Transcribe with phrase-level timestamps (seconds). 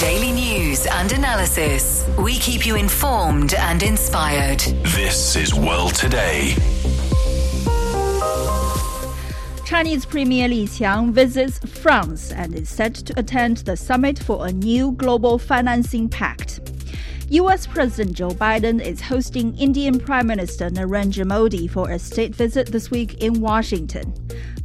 [0.00, 2.06] Daily news and analysis.
[2.18, 4.60] We keep you informed and inspired.
[4.84, 6.54] This is World Today.
[9.66, 14.52] Chinese Premier Li Qiang visits France and is set to attend the summit for a
[14.52, 16.60] new global financing pact.
[17.28, 22.68] US President Joe Biden is hosting Indian Prime Minister Narendra Modi for a state visit
[22.68, 24.12] this week in Washington.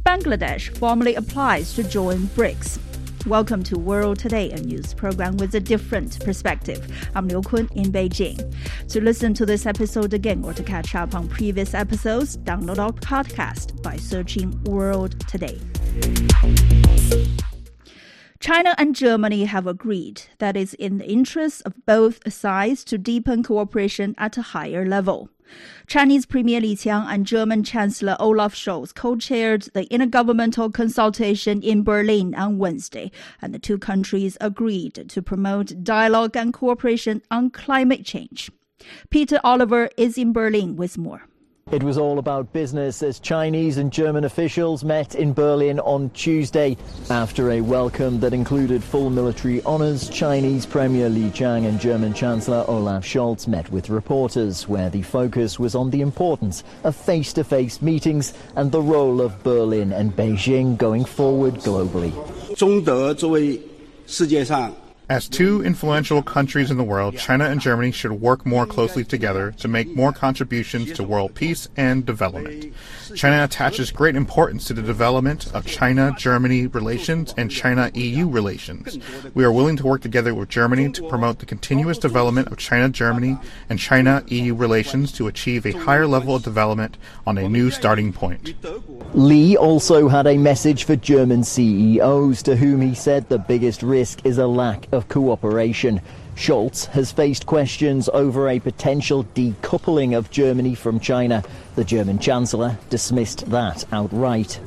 [0.06, 2.78] Bangladesh formally applies to join BRICS.
[3.28, 6.90] Welcome to World Today, a news program with a different perspective.
[7.14, 8.38] I'm Liu Kun in Beijing.
[8.88, 12.90] To listen to this episode again or to catch up on previous episodes, download our
[12.90, 15.60] podcast by searching World Today.
[18.40, 23.42] China and Germany have agreed that it's in the interest of both sides to deepen
[23.42, 25.28] cooperation at a higher level.
[25.86, 32.34] Chinese Premier Li Qiang and German Chancellor Olaf Scholz co-chaired the intergovernmental consultation in Berlin
[32.34, 38.50] on Wednesday, and the two countries agreed to promote dialogue and cooperation on climate change.
[39.10, 41.27] Peter Oliver is in Berlin with more.
[41.70, 46.78] It was all about business as Chinese and German officials met in Berlin on Tuesday.
[47.10, 52.64] After a welcome that included full military honours, Chinese Premier Li Qiang and German Chancellor
[52.68, 57.44] Olaf Scholz met with reporters, where the focus was on the importance of face to
[57.44, 62.14] face meetings and the role of Berlin and Beijing going forward globally.
[62.56, 63.60] 中德作为
[64.06, 64.72] 世界上
[65.08, 69.52] as two influential countries in the world, China and Germany should work more closely together
[69.52, 72.74] to make more contributions to world peace and development.
[73.14, 78.98] China attaches great importance to the development of China Germany relations and China EU relations.
[79.34, 82.90] We are willing to work together with Germany to promote the continuous development of China
[82.90, 83.38] Germany
[83.70, 88.12] and China EU relations to achieve a higher level of development on a new starting
[88.12, 88.54] point.
[89.14, 94.20] Li also had a message for German CEOs to whom he said the biggest risk
[94.24, 96.00] is a lack of cooperation.
[96.34, 101.42] Scholz has faced questions over a potential decoupling of Germany from China.
[101.74, 104.60] The German Chancellor dismissed that outright.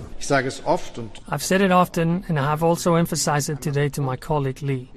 [1.29, 4.91] I've said it often, and I have also emphasized it today to my colleague Li.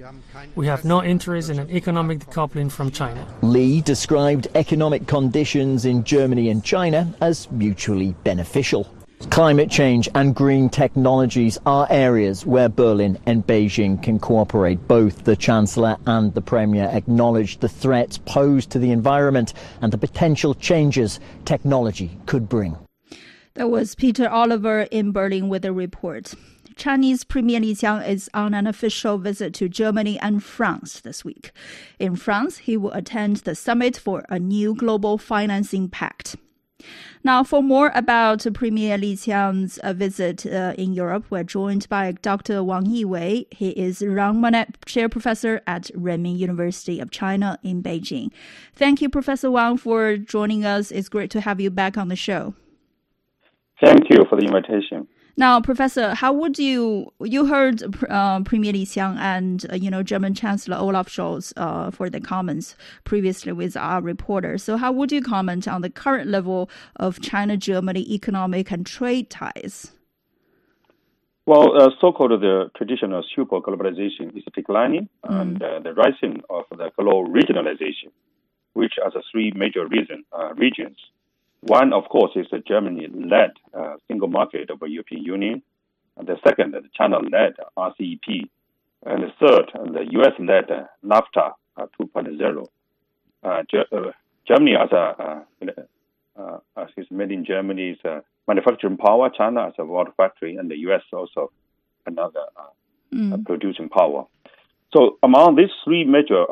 [0.54, 3.26] We have no interest in an economic decoupling from China.
[3.42, 8.86] Li described economic conditions in Germany and China as mutually beneficial.
[9.30, 14.86] Climate change and green technologies are areas where Berlin and Beijing can cooperate.
[14.86, 19.98] Both the Chancellor and the Premier acknowledged the threats posed to the environment and the
[19.98, 22.76] potential changes technology could bring.
[23.54, 26.34] That was Peter Oliver in Berlin with a report.
[26.76, 31.52] Chinese Premier Li Qiang is on an official visit to Germany and France this week.
[32.00, 36.36] In France, he will attend the summit for a new global financing pact.
[37.26, 42.12] Now, for more about Premier Li Qiang's uh, visit uh, in Europe, we're joined by
[42.12, 42.62] Dr.
[42.62, 43.46] Wang Yiwei.
[43.50, 48.30] He is Jean Monnet Chair Professor at Renmin University of China in Beijing.
[48.74, 50.90] Thank you, Professor Wang, for joining us.
[50.90, 52.52] It's great to have you back on the show.
[53.82, 55.08] Thank you for the invitation.
[55.36, 60.02] Now, Professor, how would you you heard uh, Premier Li Qiang and uh, you know
[60.02, 64.58] German Chancellor Olaf Scholz uh, for the comments previously with our reporter.
[64.58, 69.90] So, how would you comment on the current level of China-Germany economic and trade ties?
[71.46, 75.40] Well, uh, so-called the traditional super globalization is declining, mm.
[75.40, 78.12] and uh, the rising of the global regionalization,
[78.72, 80.96] which are the three major reason, uh, regions
[81.66, 85.62] one, of course, is the Germany-led uh, single market of the European Union.
[86.16, 88.48] And the second, the China-led RCEP.
[89.06, 92.66] And the third, the U.S.-led NAFTA uh, 2.0.
[93.42, 94.12] Uh, uh,
[94.46, 95.44] Germany as a
[96.36, 100.70] uh, as is made in germany, Germany's manufacturing power, China as a world factory, and
[100.70, 101.02] the U.S.
[101.12, 101.52] also
[102.06, 102.40] another
[103.14, 103.44] mm.
[103.46, 104.26] producing power.
[104.92, 106.44] So among these three major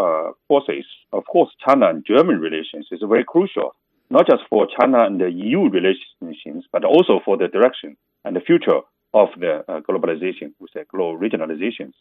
[0.47, 3.75] forces, of course, China and German relations is very crucial
[4.13, 8.41] not just for China and the EU relations, but also for the direction and the
[8.41, 8.81] future
[9.15, 11.95] of the uh, globalization, with the global regionalizations.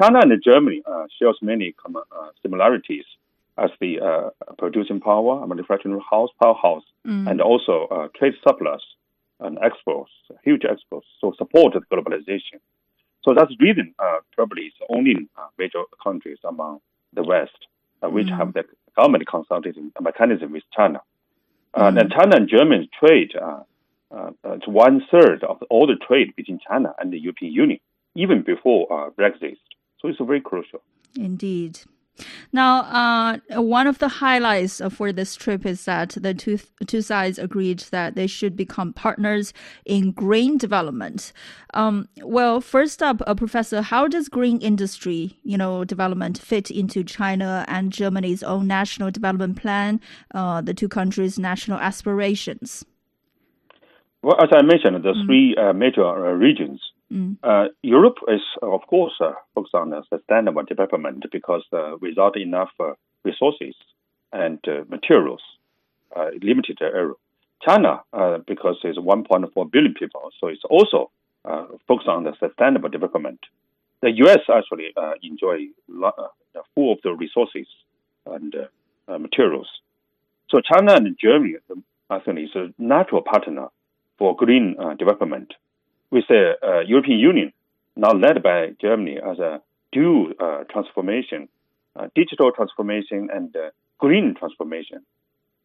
[0.00, 3.04] China and Germany uh, shares many common, uh, similarities
[3.56, 7.28] as the uh, producing power, manufacturing house, powerhouse, mm.
[7.30, 8.82] and also uh, trade surplus
[9.40, 10.12] and exports,
[10.44, 12.60] huge exports, so support the globalization.
[13.24, 15.28] So that's the reason uh, probably it's only
[15.58, 16.80] major countries among
[17.14, 17.66] the West
[18.02, 18.36] which mm.
[18.36, 18.64] have the
[18.96, 21.00] government consulting mechanism with China.
[21.72, 22.00] Uh, mm.
[22.00, 23.60] And China and Germany trade uh,
[24.10, 27.78] uh, it's one third of all the trade between China and the European Union,
[28.14, 29.56] even before uh, Brexit.
[30.00, 30.82] So it's very crucial.
[31.16, 31.80] Indeed.
[32.52, 37.38] Now, uh, one of the highlights for this trip is that the two two sides
[37.38, 39.52] agreed that they should become partners
[39.84, 41.32] in green development.
[41.74, 47.04] Um, well, first up, uh, Professor, how does green industry, you know, development fit into
[47.04, 50.00] China and Germany's own national development plan,
[50.34, 52.84] uh, the two countries' national aspirations?
[54.22, 55.26] Well, as I mentioned, the mm.
[55.26, 56.80] three uh, major uh, regions.
[57.12, 57.38] Mm.
[57.42, 62.92] Uh, Europe is, of course, uh, focused on sustainable development because uh, without enough uh,
[63.24, 63.74] resources
[64.32, 65.42] and uh, materials,
[66.42, 67.14] limited area.
[67.62, 68.00] China,
[68.46, 71.10] because it's 1.4 billion people, so it's also
[71.86, 73.40] focused on the sustainable development.
[74.00, 74.38] The U.S.
[74.48, 75.66] actually enjoy
[76.74, 77.66] full of the resources
[78.24, 78.54] and
[79.08, 79.68] materials.
[80.48, 81.56] So China and Germany,
[82.08, 83.68] I think, is a natural partner
[84.18, 85.54] for green uh, development,
[86.10, 87.52] with the uh, European Union
[87.96, 89.60] now led by Germany as a
[89.92, 91.48] dual uh, transformation,
[91.96, 95.00] uh, digital transformation and uh, green transformation.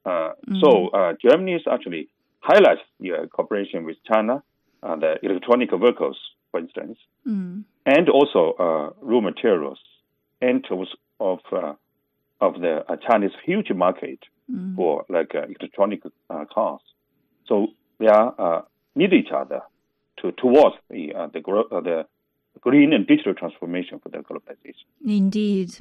[0.05, 0.59] Mm-hmm.
[0.63, 2.09] So Germany is actually
[2.39, 4.43] highlights the cooperation with China,
[4.83, 6.17] the electronic vehicles,
[6.51, 7.63] for instance, mm.
[7.87, 9.79] and also raw materials
[10.41, 10.63] and
[11.19, 11.39] of
[12.39, 14.19] of the Chinese huge market
[14.51, 14.75] mm.
[14.75, 16.03] for like electronic
[16.53, 16.81] cars.
[17.47, 17.69] So
[17.99, 18.61] they are uh,
[18.95, 19.61] need each other
[20.21, 22.05] to towards the uh, the uh, the
[22.61, 24.85] green and digital transformation for the globalization.
[25.05, 25.77] Indeed.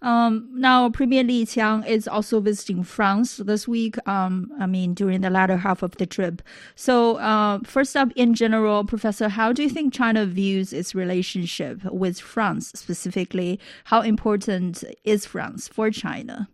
[0.00, 3.96] Um, now, Premier Li Qiang is also visiting France this week.
[4.08, 6.40] Um, I mean, during the latter half of the trip.
[6.74, 11.84] So, uh, first up, in general, Professor, how do you think China views its relationship
[11.84, 13.60] with France specifically?
[13.84, 16.48] How important is France for China?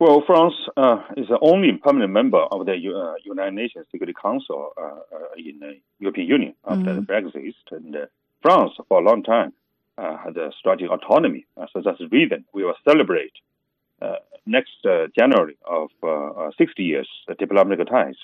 [0.00, 4.70] Well, France uh, is the only permanent member of the uh, United Nations Security Council
[4.78, 7.06] uh, uh in the European Union after mm.
[7.06, 7.54] Brexit.
[7.70, 8.06] And uh,
[8.40, 9.52] France, for a long time,
[9.98, 11.44] uh, had a strategic autonomy.
[11.70, 13.34] so that's the reason we will celebrate
[14.46, 14.80] next
[15.18, 15.90] January of
[16.56, 17.08] 60 years
[17.38, 18.16] diplomatic ties.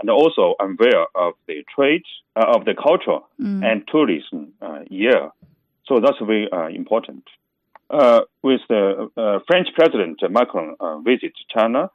[0.00, 2.02] And also unveil of the trade,
[2.34, 3.62] of the culture mm.
[3.64, 4.54] and tourism
[4.90, 5.30] year.
[5.86, 7.22] So that's very important
[7.92, 11.90] uh, with the uh, French President Macron uh, visit China,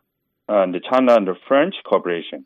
[0.48, 2.46] and China and the French cooperation,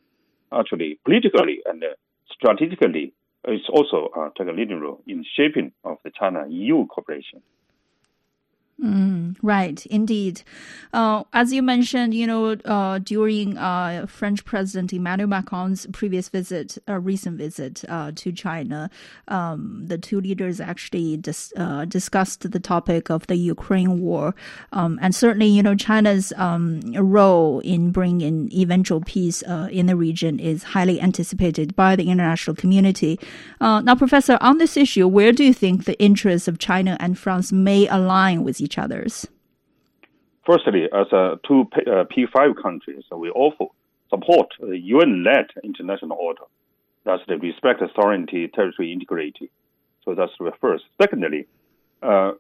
[0.52, 1.84] actually politically and
[2.32, 3.14] strategically,
[3.48, 7.42] is also uh, take a leading role in shaping of the China EU cooperation.
[8.84, 10.42] Mm, right, indeed.
[10.92, 16.80] Uh, as you mentioned, you know, uh, during uh, French President Emmanuel Macron's previous visit,
[16.88, 18.90] a recent visit uh, to China,
[19.28, 24.34] um, the two leaders actually dis- uh, discussed the topic of the Ukraine war,
[24.74, 29.96] um, and certainly, you know, China's um, role in bringing eventual peace uh, in the
[29.96, 33.20] region is highly anticipated by the international community.
[33.60, 37.52] now, Professor, on this issue, where do you think the interests of China and France
[37.52, 39.28] may align with each each other's?
[40.46, 43.74] Firstly, as a two P5 uh, countries, we also
[44.10, 46.44] support the UN-led international order.
[47.04, 49.52] That's the respect of sovereignty, territory integrity.
[50.04, 50.84] So that's the first.
[51.02, 51.48] Secondly,
[52.02, 52.32] uh,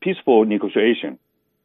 [0.00, 1.18] peaceful negotiation.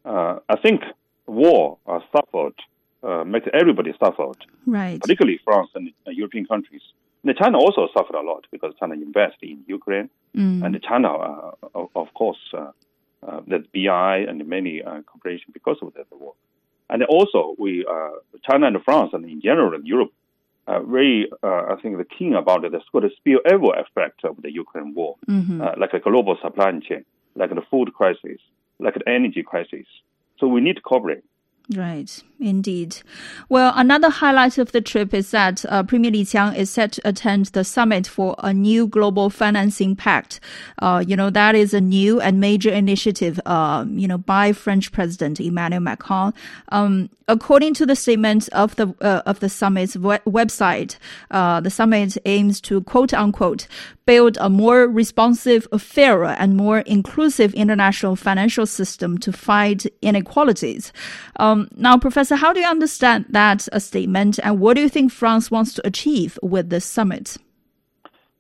[0.03, 0.81] Uh, I think
[1.25, 2.53] war uh, suffered,
[3.01, 4.37] uh, makes everybody suffered,
[4.67, 5.01] right?
[5.01, 6.81] Particularly France and uh, European countries.
[7.23, 10.63] And China also suffered a lot because China invested in Ukraine, mm.
[10.63, 12.37] and China, uh, of, of, course,
[13.23, 16.33] uh, the BRI and many uh, corporations because of that war.
[16.89, 18.09] And also, we uh,
[18.49, 20.11] China and France and in general Europe
[20.67, 24.51] uh, very, uh, I think, the keen about the sort of spillover effect of the
[24.51, 25.61] Ukraine war, mm-hmm.
[25.61, 28.39] uh, like a global supply chain, like the food crisis,
[28.79, 29.85] like the energy crisis.
[30.39, 31.23] So we need to cooperate.
[31.73, 32.97] Right, indeed.
[33.49, 37.07] Well, another highlight of the trip is that uh, Premier Li Qiang is set to
[37.07, 40.39] attend the summit for a new global financing pact.
[40.77, 44.91] Uh, you know, that is a new and major initiative, uh, you know, by French
[44.91, 46.35] President Emmanuel Macron.
[46.69, 50.97] Um, according to the statement of the uh, of the summit's website,
[51.31, 53.67] uh, the summit aims to quote unquote
[54.05, 60.93] build a more responsive, fairer, and more inclusive international financial system to fight inequalities.
[61.37, 65.49] Um, now, Professor, how do you understand that statement, and what do you think France
[65.49, 67.37] wants to achieve with this summit?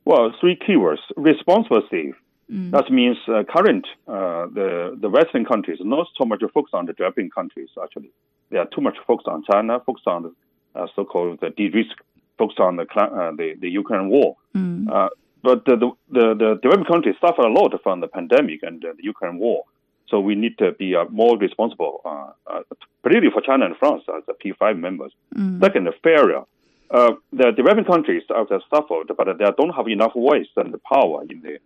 [0.05, 2.15] Well, three keywords: responsive.
[2.51, 2.69] Mm.
[2.71, 6.93] That means uh, current uh, the the Western countries not so much focused on the
[6.93, 7.69] developing countries.
[7.81, 8.11] Actually,
[8.51, 10.31] they are too much focused on China, focused on the
[10.79, 11.97] uh, so-called the de-risk,
[12.37, 14.37] focused on the uh, the, the Ukraine war.
[14.55, 15.09] Mm.
[15.45, 18.93] Uh, but the, the, the developing countries suffer a lot from the pandemic and the
[19.03, 19.63] Ukraine war.
[20.07, 22.61] So we need to be uh, more responsible, uh, uh,
[23.01, 25.11] particularly for China and France as the P5 members.
[25.35, 25.59] Mm.
[25.61, 26.43] Second, fairer.
[26.91, 31.41] Uh, the developing countries have suffered, but they don't have enough voice and power in
[31.41, 31.59] the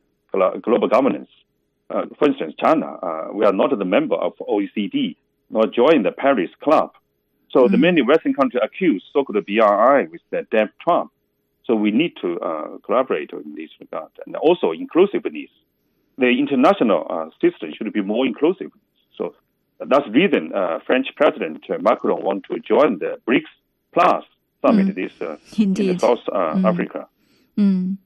[0.62, 1.30] global governance.
[1.90, 5.16] uh, for instance, China, uh, we are not a member of OECD,
[5.50, 6.92] nor join the Paris Club.
[7.52, 7.72] So mm-hmm.
[7.72, 11.08] the many Western countries accuse so-called BRI with the debt trap.
[11.70, 15.52] So we need to uh, collaborate in this regard, and also inclusiveness.
[16.18, 18.72] The international uh, system should be more inclusive.
[19.16, 19.36] So
[19.78, 23.52] that's the reason uh, French President Macron want to join the BRICS
[23.94, 24.24] Plus
[24.66, 24.96] summit mm.
[24.96, 26.66] this uh, in South uh, mm.
[26.68, 27.08] Africa.
[27.56, 27.98] Mm.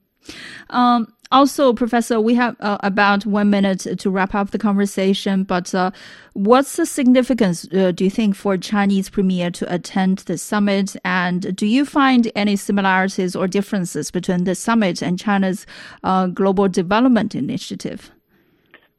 [0.70, 5.74] Um, also, Professor, we have uh, about one minute to wrap up the conversation, but
[5.74, 5.90] uh,
[6.34, 10.94] what's the significance, uh, do you think, for Chinese premier to attend the summit?
[11.04, 15.66] And do you find any similarities or differences between the summit and China's
[16.04, 18.12] uh, global development initiative?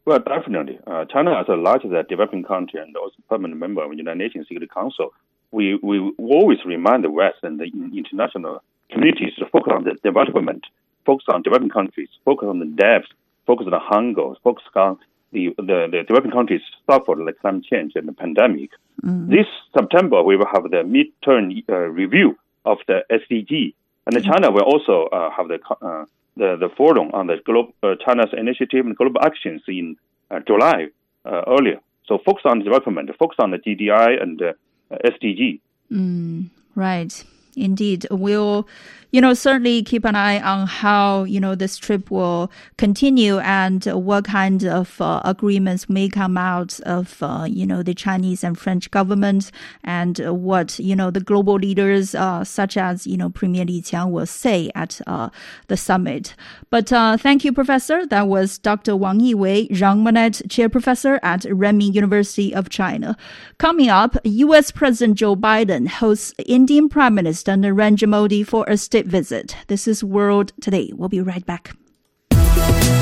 [0.06, 0.80] Well, definitely.
[0.86, 4.48] Uh, China, as the largest developing country and also permanent member of the United Nations
[4.48, 5.14] Security Council,
[5.52, 10.66] we, we always remind the West and the international communities to focus on the development,
[11.06, 13.08] focus on developing countries, focus on the debts,
[13.46, 14.98] focus on the hunger, focus on
[15.32, 18.72] the, the, the developing countries suffered like climate change and the pandemic.
[19.04, 19.30] Mm.
[19.30, 19.48] This
[19.78, 23.74] September, we will have the midterm uh, review of the SDG,
[24.06, 24.24] and mm.
[24.24, 26.06] China will also uh, have the, uh,
[26.38, 29.98] the the forum on the global uh, China's initiative and global actions in
[30.32, 30.88] uh, July
[31.26, 31.80] uh, earlier.
[32.08, 34.56] So focus on development, focus on the GDI and the
[34.92, 35.60] SDG.
[35.92, 37.24] Mm, right.
[37.56, 38.68] Indeed, we'll,
[39.16, 43.86] you know, certainly keep an eye on how, you know, this trip will continue and
[43.86, 48.60] what kind of uh, agreements may come out of, uh, you know, the Chinese and
[48.60, 49.54] French governments
[49.86, 54.12] and what, you know, the global leaders, uh, such as, you know, Premier Li Qiang
[54.12, 55.30] will say at uh,
[55.68, 56.36] the summit.
[56.70, 58.06] But uh, thank you, Professor.
[58.06, 58.98] That was Dr.
[58.98, 63.16] Wang Yiwei, Jean Monnet Chair Professor at Renmin University of China.
[63.60, 64.72] Coming up, U.S.
[64.72, 69.56] President Joe Biden hosts Indian Prime Minister Narendra Modi for a state visit.
[69.68, 70.92] This is World Today.
[70.94, 71.76] We'll be right back.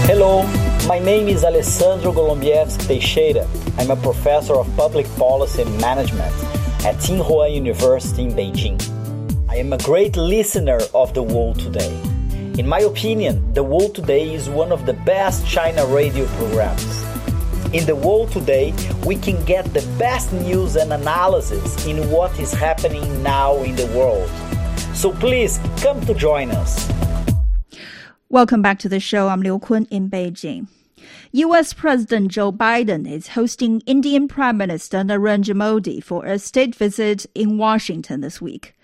[0.05, 0.43] Hello,
[0.87, 3.47] my name is Alessandro Golombiewski Teixeira.
[3.77, 6.33] I'm a professor of public policy and management
[6.85, 8.77] at Tsinghua University in Beijing.
[9.49, 11.93] I am a great listener of The World Today.
[12.57, 17.03] In my opinion, The World Today is one of the best China radio programs.
[17.73, 18.71] In the world today,
[19.03, 23.87] we can get the best news and analysis in what is happening now in the
[23.97, 24.29] world.
[24.93, 26.91] So please come to join us.
[28.29, 29.27] Welcome back to the show.
[29.27, 30.67] I'm Liu Kun in Beijing.
[31.33, 31.73] U.S.
[31.73, 37.57] President Joe Biden is hosting Indian Prime Minister Narendra Modi for a state visit in
[37.57, 38.75] Washington this week.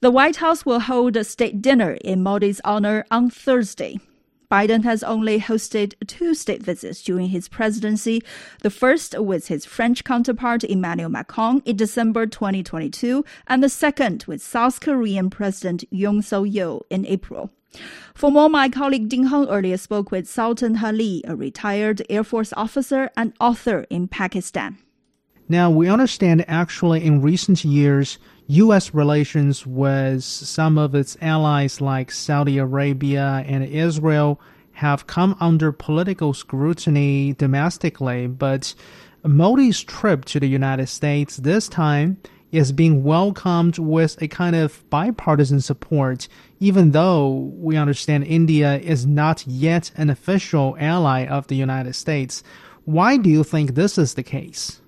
[0.00, 4.00] The White House will hold a state dinner in Modi's honor on Thursday.
[4.50, 8.20] Biden has only hosted two state visits during his presidency.
[8.62, 14.42] The first with his French counterpart Emmanuel Macron in December 2022, and the second with
[14.42, 17.50] South Korean President Yoon Suk Yeol in April.
[18.14, 22.52] For more, my colleague Ding Hong earlier spoke with Sultan Ali, a retired Air Force
[22.56, 24.78] officer and author in Pakistan.
[25.48, 28.18] Now, we understand actually in recent years,
[28.50, 28.92] U.S.
[28.92, 34.40] relations with some of its allies like Saudi Arabia and Israel
[34.72, 38.74] have come under political scrutiny domestically, but
[39.24, 42.18] Modi's trip to the United States this time
[42.50, 46.26] is being welcomed with a kind of bipartisan support,
[46.58, 52.42] even though we understand India is not yet an official ally of the United States.
[52.84, 54.79] Why do you think this is the case?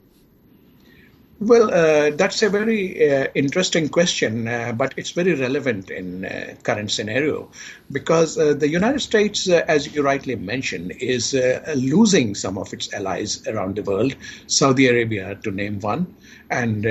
[1.44, 6.54] Well, uh, that's a very uh, interesting question, uh, but it's very relevant in uh,
[6.62, 7.50] current scenario
[7.90, 11.34] because uh, the United States, uh, as you rightly mentioned, is
[11.74, 14.14] losing some of its allies around the world.
[14.46, 16.14] Saudi Arabia, to name one,
[16.48, 16.86] and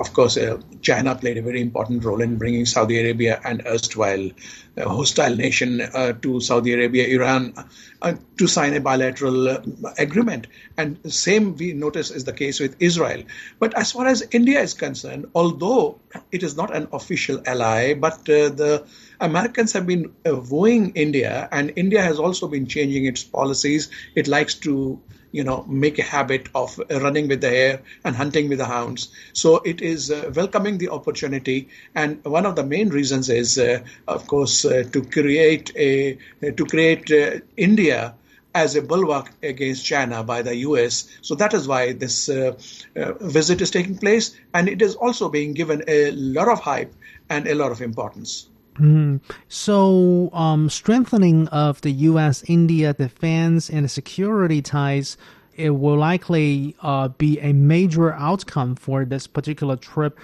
[0.00, 4.30] of course, uh, China played a very important role in bringing Saudi Arabia and erstwhile
[4.76, 7.54] uh, hostile nation uh, to Saudi Arabia, Iran,
[8.02, 9.60] uh, to sign a bilateral uh,
[9.98, 10.48] agreement.
[10.76, 13.22] And same we notice is the case with Israel.
[13.58, 16.00] But as far as India is concerned, although
[16.32, 18.86] it is not an official ally, but uh, the
[19.20, 23.90] Americans have been wooing India, and India has also been changing its policies.
[24.14, 25.00] It likes to
[25.34, 29.08] you know, make a habit of running with the hare and hunting with the hounds.
[29.32, 33.80] So it is uh, welcoming the opportunity, and one of the main reasons is, uh,
[34.06, 36.16] of course, uh, to create a
[36.60, 38.14] to create uh, India
[38.54, 41.08] as a bulwark against China by the US.
[41.22, 42.52] So that is why this uh,
[42.94, 46.94] uh, visit is taking place, and it is also being given a lot of hype
[47.28, 48.48] and a lot of importance.
[48.78, 49.20] Mm.
[49.48, 55.16] So, um, strengthening of the U.S.-India defense and security ties,
[55.56, 60.18] it will likely uh, be a major outcome for this particular trip.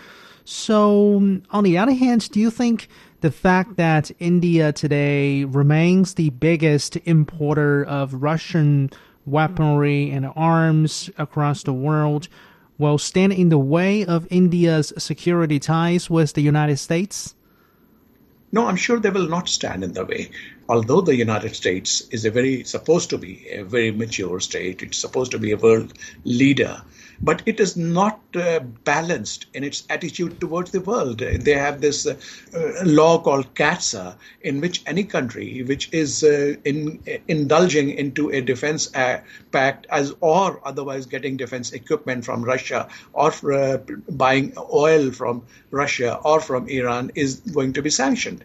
[0.45, 2.88] So, on the other hand, do you think
[3.21, 8.90] the fact that India today remains the biggest importer of Russian
[9.26, 12.28] weaponry and arms across the world
[12.78, 17.35] will stand in the way of India's security ties with the United States?
[18.52, 20.30] No, I'm sure they will not stand in the way.
[20.69, 24.99] Although the United States is a very supposed to be a very mature state, it's
[24.99, 25.92] supposed to be a world
[26.25, 26.83] leader
[27.23, 31.19] but it is not uh, balanced in its attitude towards the world.
[31.19, 32.17] They have this uh,
[32.55, 38.41] uh law called CAATSA, in which any country which is uh, in, indulging into a
[38.41, 38.89] defense
[39.53, 43.79] pact as or otherwise getting defense equipment from Russia or uh,
[44.11, 48.45] buying oil from Russia or from Iran is going to be sanctioned.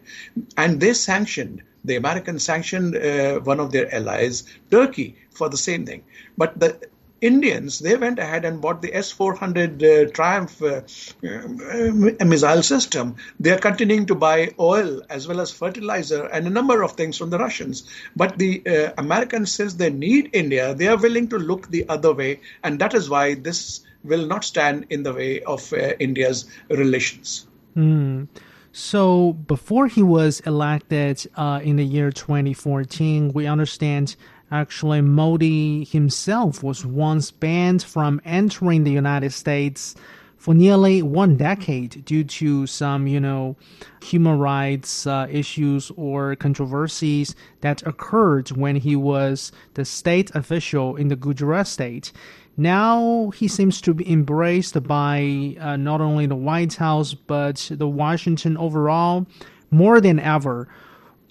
[0.57, 5.85] And they sanctioned the Americans sanctioned uh, one of their allies, Turkey, for the same
[5.85, 6.03] thing.
[6.37, 6.79] But the
[7.21, 10.81] Indians, they went ahead and bought the S 400 uh, Triumph uh,
[11.23, 13.15] uh, missile system.
[13.39, 17.17] They are continuing to buy oil as well as fertilizer and a number of things
[17.17, 17.89] from the Russians.
[18.15, 22.41] But the Americans, since they need India, they are willing to look the other way.
[22.63, 27.47] And that is why this will not stand in the way of uh, India's relations.
[27.75, 28.27] Mm.
[28.71, 34.15] So before he was elected uh, in the year 2014, we understand
[34.51, 39.95] Actually, Modi himself was once banned from entering the United States
[40.37, 43.55] for nearly one decade due to some, you know,
[44.03, 51.07] human rights uh, issues or controversies that occurred when he was the state official in
[51.07, 52.11] the Gujarat state.
[52.57, 57.87] Now he seems to be embraced by uh, not only the White House but the
[57.87, 59.25] Washington overall
[59.71, 60.67] more than ever.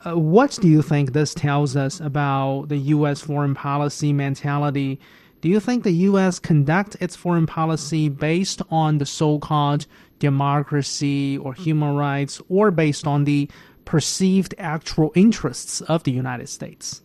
[0.04, 3.22] Uh, what do you think this tells us about the U.S.
[3.22, 5.00] foreign policy mentality?
[5.40, 6.38] Do you think the U.S.
[6.38, 9.86] conduct its foreign policy based on the so-called
[10.18, 13.48] democracy or human rights, or based on the
[13.84, 17.02] perceived actual interests of the United States?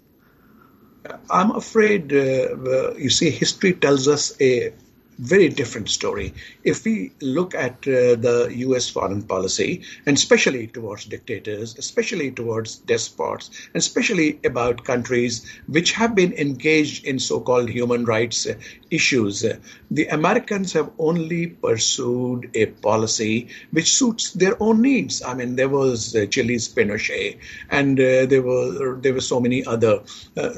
[1.30, 4.74] I'm afraid, uh, you see, history tells us a
[5.20, 6.34] very different story.
[6.64, 12.78] If we look at uh, the US foreign policy, and especially towards dictators, especially towards
[12.78, 18.54] despots, and especially about countries which have been engaged in so called human rights uh,
[18.92, 19.58] issues, uh,
[19.92, 25.22] the Americans have only pursued a policy which suits their own needs.
[25.22, 27.38] I mean, there was uh, Chile's Pinochet,
[27.70, 30.02] and uh, there were there were so many other
[30.38, 30.50] uh,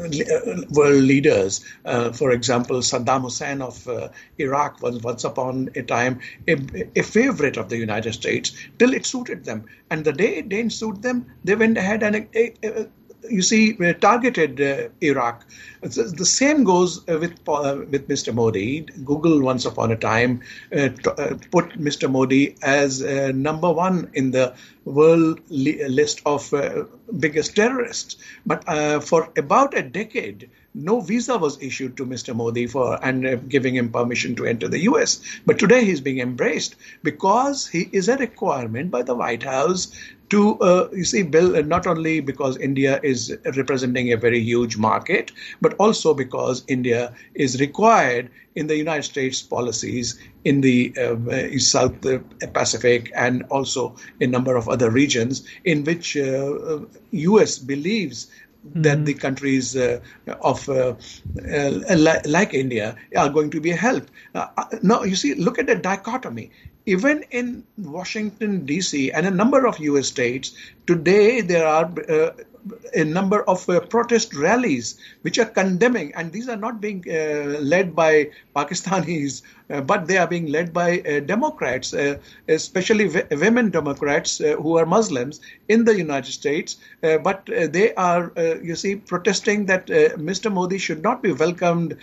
[0.69, 1.65] world leaders.
[2.13, 3.87] for example, Saddam Hussein of
[4.37, 6.55] Iraq Iraq was once upon a time a,
[6.95, 9.65] a favorite of the United States till it suited them.
[9.89, 12.87] And the day it didn't suit them, they went ahead and a, a,
[13.29, 15.45] you see, targeted uh, Iraq.
[15.81, 18.33] The same goes uh, with uh, with Mr.
[18.33, 18.81] Modi.
[19.05, 20.41] Google once upon a time
[20.75, 22.07] uh, uh, put Mr.
[22.09, 24.53] Modi as uh, number one in the
[24.85, 26.53] world li- list of
[27.19, 28.17] biggest terrorists.
[28.45, 28.63] But
[29.03, 32.35] for about a decade, no visa was issued to Mr.
[32.35, 35.21] Modi for and uh, giving him permission to enter the US.
[35.45, 39.93] But today he's being embraced because he is a requirement by the White House
[40.29, 44.77] to, uh, you see, Bill, uh, not only because India is representing a very huge
[44.77, 51.57] market, but also because India is required in the United States policies in the uh,
[51.59, 51.95] South
[52.53, 56.79] Pacific and also a number of other regions in which uh,
[57.11, 58.27] US believes
[58.63, 59.05] that mm-hmm.
[59.05, 59.99] the countries uh,
[60.41, 60.95] of uh,
[61.49, 64.09] uh, like India are going to be a help.
[64.35, 66.51] Uh, uh, now, you see, look at the dichotomy.
[66.85, 70.07] Even in Washington, D.C., and a number of U.S.
[70.07, 70.55] states,
[70.87, 72.31] today there are uh,
[72.93, 77.59] a number of uh, protest rallies which are condemning, and these are not being uh,
[77.59, 83.69] led by Pakistanis, uh, but they are being led by uh, Democrats, uh, especially women
[83.69, 86.77] Democrats uh, who are Muslims in the United States.
[87.01, 89.87] but they are, you see, protesting that
[90.29, 90.51] Mr.
[90.51, 91.97] Modi should not be welcomed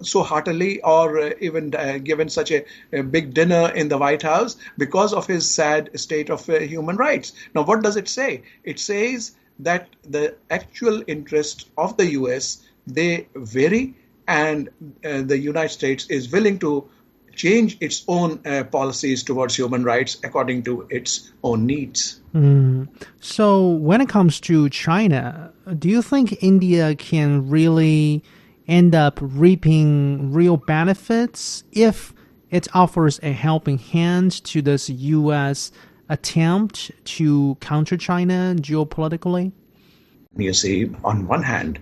[0.00, 1.70] so heartily or even
[2.04, 6.30] given such a, a, big dinner in the White House because of his sad state
[6.30, 7.32] of human rights.
[7.54, 8.42] Now, what does it say?
[8.64, 9.32] It says
[9.62, 13.94] that the actual interest of the US they vary,
[14.26, 14.68] and
[15.04, 16.88] uh, the United States is willing to
[17.34, 22.20] change its own uh, policies towards human rights according to its own needs.
[22.34, 22.88] Mm.
[23.20, 28.22] So, when it comes to China, do you think India can really
[28.68, 32.12] end up reaping real benefits if
[32.50, 35.72] it offers a helping hand to this U.S
[36.12, 39.50] attempt to counter China geopolitically?
[40.36, 41.78] You see, on one hand,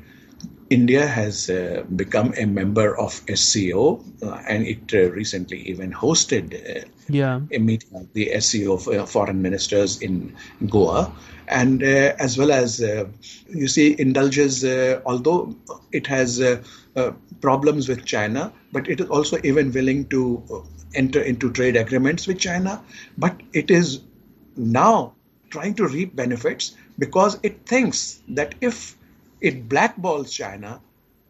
[0.71, 6.55] India has uh, become a member of SCO, uh, and it uh, recently even hosted
[6.55, 7.41] uh, yeah.
[7.53, 10.33] a meeting of the SCO uh, foreign ministers in
[10.69, 11.13] Goa,
[11.49, 12.79] and uh, as well as
[13.49, 14.65] you see, indulges
[15.05, 15.57] although
[15.91, 16.63] it has uh,
[17.41, 20.65] problems with China, but it is also even willing to
[20.95, 22.81] enter into trade agreements with China.
[23.19, 24.01] But it is
[24.61, 25.15] now
[25.51, 28.97] trying to reap benefits because it thinks that if
[29.41, 30.81] it blackballs China,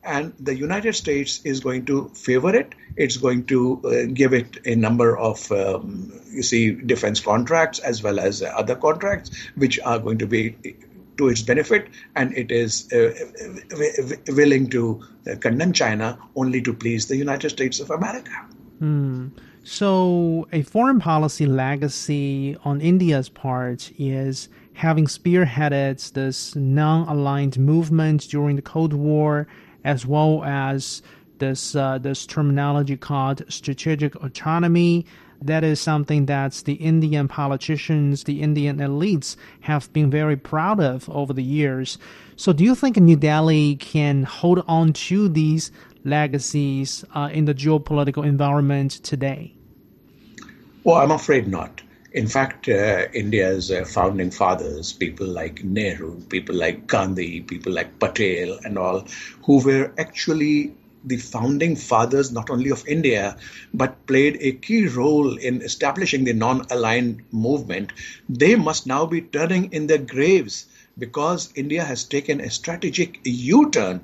[0.02, 2.74] and the United States is going to favor it.
[2.96, 8.02] It's going to uh, give it a number of, um, you see, defense contracts as
[8.02, 10.56] well as other contracts, which are going to be
[11.18, 13.12] to its benefit, and it is uh,
[14.28, 18.30] willing to uh, condemn China only to please the United States of America.
[18.78, 19.28] Hmm.
[19.62, 28.26] So, a foreign policy legacy on India's part is having spearheaded this non aligned movement
[28.30, 29.46] during the Cold War
[29.84, 31.02] as well as
[31.38, 35.04] this uh, this terminology called strategic autonomy.
[35.42, 41.08] That is something that the Indian politicians, the Indian elites, have been very proud of
[41.08, 41.98] over the years.
[42.36, 45.70] So, do you think New Delhi can hold on to these
[46.04, 49.54] legacies uh, in the geopolitical environment today?
[50.84, 51.82] Well, I'm afraid not.
[52.12, 58.00] In fact, uh, India's uh, founding fathers, people like Nehru, people like Gandhi, people like
[58.00, 59.06] Patel, and all,
[59.44, 63.36] who were actually the founding fathers not only of India,
[63.72, 67.92] but played a key role in establishing the non aligned movement,
[68.28, 70.66] they must now be turning in their graves
[70.98, 74.00] because India has taken a strategic U turn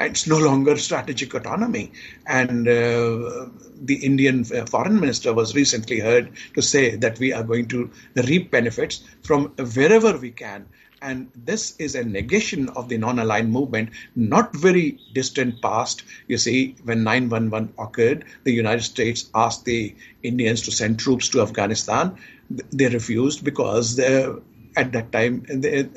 [0.00, 1.92] it's no longer strategic autonomy.
[2.26, 3.46] And uh,
[3.82, 7.90] the Indian uh, foreign minister was recently heard to say that we are going to
[8.26, 10.66] reap benefits from wherever we can.
[11.02, 16.02] And this is a negation of the non aligned movement, not very distant past.
[16.28, 21.40] You see, when 911 occurred, the United States asked the Indians to send troops to
[21.40, 22.16] Afghanistan.
[22.50, 23.98] They refused because
[24.76, 25.88] at that time, they,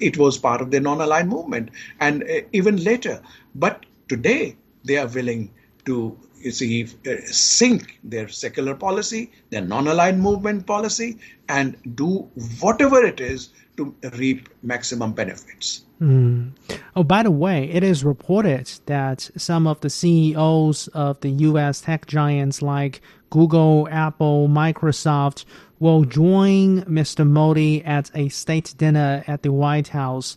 [0.00, 3.22] it was part of the non-aligned movement, and uh, even later.
[3.54, 5.50] But today they are willing
[5.86, 12.28] to you see uh, sync their secular policy, their non-aligned movement policy, and do
[12.60, 15.84] whatever it is to reap maximum benefits.
[16.00, 16.52] Mm.
[16.96, 21.82] Oh, by the way, it is reported that some of the CEOs of the U.S.
[21.82, 25.44] tech giants like Google, Apple, Microsoft
[25.80, 27.26] will join Mr.
[27.26, 30.36] Modi at a state dinner at the White House.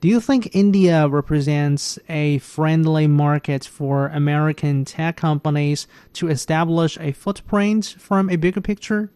[0.00, 7.12] Do you think India represents a friendly market for American tech companies to establish a
[7.12, 9.10] footprint from a bigger picture?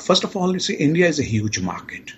[0.00, 2.12] First of all, you see, India is a huge market.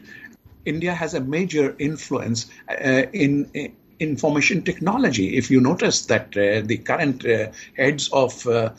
[0.64, 5.36] India has a major influence uh, in, in information technology.
[5.36, 8.70] If you notice that uh, the current uh, heads of uh,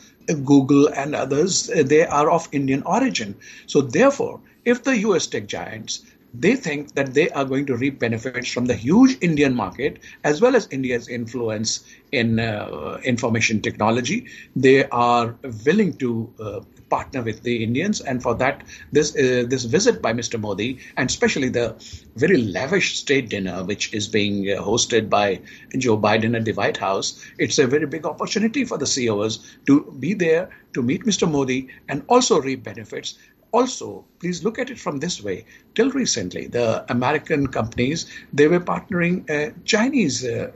[0.46, 3.36] Google and others, they are of Indian origin.
[3.66, 6.04] So therefore, if the US tech giants
[6.34, 10.42] they think that they are going to reap benefits from the huge Indian market as
[10.42, 14.26] well as India's influence in uh, information technology.
[14.56, 19.66] They are willing to uh, partner with the Indians, and for that, this uh, this
[19.66, 20.40] visit by Mr.
[20.40, 21.76] Modi, and especially the
[22.16, 25.42] very lavish state dinner which is being uh, hosted by
[25.78, 29.96] Joe Biden at the White House, it's a very big opportunity for the CEOs to
[30.00, 31.30] be there to meet Mr.
[31.30, 33.18] Modi and also reap benefits
[33.52, 38.60] also please look at it from this way till recently the american companies they were
[38.60, 40.52] partnering uh, chinese uh,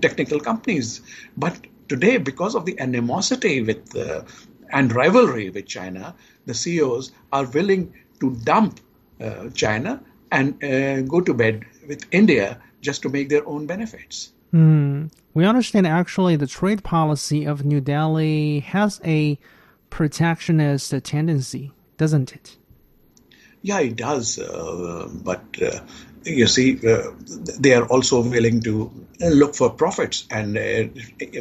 [0.00, 1.00] technical companies
[1.36, 1.54] but
[1.88, 4.22] today because of the animosity with uh,
[4.70, 6.14] and rivalry with China,
[6.46, 8.80] the CEOs are willing to dump
[9.20, 14.32] uh, China and uh, go to bed with India just to make their own benefits.
[14.52, 15.10] Mm.
[15.34, 19.38] We understand actually the trade policy of New Delhi has a
[19.90, 22.56] protectionist tendency, doesn't it?
[23.62, 24.38] Yeah, it does.
[24.38, 25.80] Uh, but uh,
[26.24, 27.10] you see, uh,
[27.58, 30.26] they are also willing to look for profits.
[30.30, 30.84] And uh,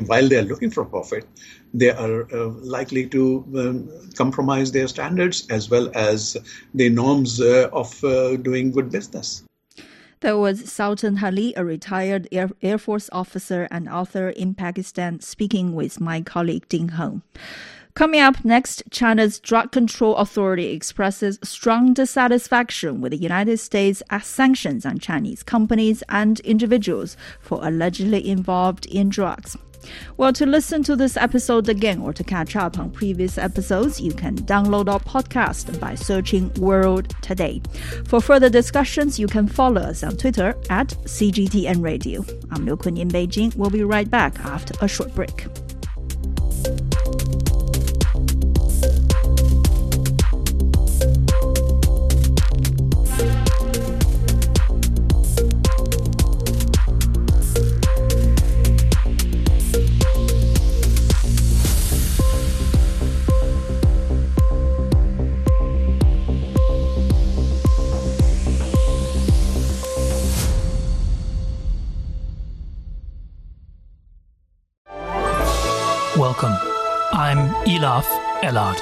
[0.05, 1.27] while they are looking for profit,
[1.79, 6.37] they are uh, likely to um, compromise their standards as well as
[6.73, 9.43] the norms uh, of uh, doing good business.
[10.21, 15.75] That was Sultan Ali, a retired Air, Air Force officer and author in Pakistan, speaking
[15.75, 17.21] with my colleague Ding Heng.
[17.93, 24.85] Coming up next, China's Drug Control Authority expresses strong dissatisfaction with the United States' sanctions
[24.85, 29.57] on Chinese companies and individuals for allegedly involved in drugs.
[30.17, 34.13] Well, to listen to this episode again or to catch up on previous episodes, you
[34.13, 37.61] can download our podcast by searching World Today.
[38.07, 42.25] For further discussions, you can follow us on Twitter at CGTN Radio.
[42.51, 43.55] I'm Liu Kun in Beijing.
[43.55, 45.47] We'll be right back after a short break.
[77.67, 78.07] Elaf
[78.43, 78.79] Elad,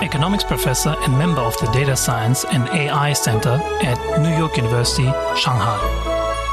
[0.00, 5.10] economics professor and member of the Data Science and AI Center at New York University,
[5.36, 5.80] Shanghai.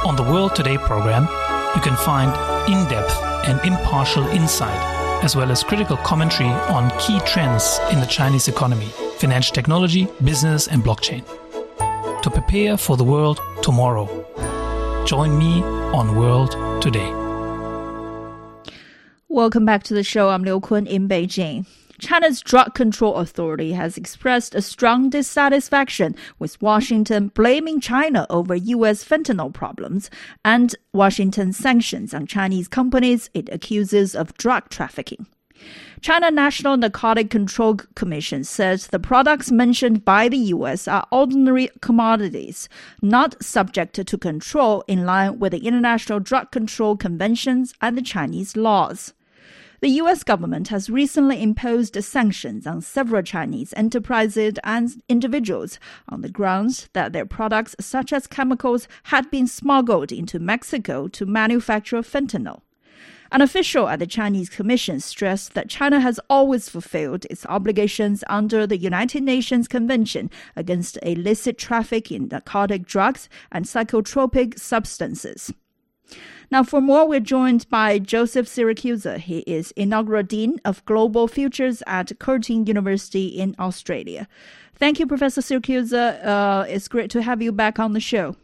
[0.03, 1.27] On the World Today program,
[1.75, 2.32] you can find
[2.67, 3.15] in depth
[3.47, 4.79] and impartial insight,
[5.23, 10.67] as well as critical commentary on key trends in the Chinese economy, financial technology, business,
[10.67, 11.23] and blockchain.
[12.23, 14.08] To prepare for the world tomorrow,
[15.05, 15.62] join me
[15.93, 17.28] on World Today.
[19.31, 20.29] Welcome back to the show.
[20.29, 21.67] I'm Liu Kun in Beijing.
[21.99, 29.03] China's Drug Control Authority has expressed a strong dissatisfaction with Washington blaming China over U.S.
[29.03, 30.09] fentanyl problems
[30.43, 35.27] and Washington's sanctions on Chinese companies it accuses of drug trafficking.
[36.01, 40.87] China National Narcotic Control Commission says the products mentioned by the U.S.
[40.87, 42.67] are ordinary commodities,
[43.03, 48.57] not subject to control in line with the International Drug Control Conventions and the Chinese
[48.57, 49.13] laws.
[49.81, 50.23] The U.S.
[50.25, 57.13] government has recently imposed sanctions on several Chinese enterprises and individuals on the grounds that
[57.13, 62.59] their products, such as chemicals, had been smuggled into Mexico to manufacture fentanyl.
[63.31, 68.67] An official at the Chinese Commission stressed that China has always fulfilled its obligations under
[68.67, 75.53] the United Nations Convention against illicit traffic in narcotic drugs and psychotropic substances.
[76.51, 79.19] Now, for more, we're joined by Joseph Siracusa.
[79.19, 84.27] He is inaugural dean of global futures at Curtin University in Australia.
[84.73, 86.25] Thank you, Professor Siracusa.
[86.25, 88.35] Uh, it's great to have you back on the show.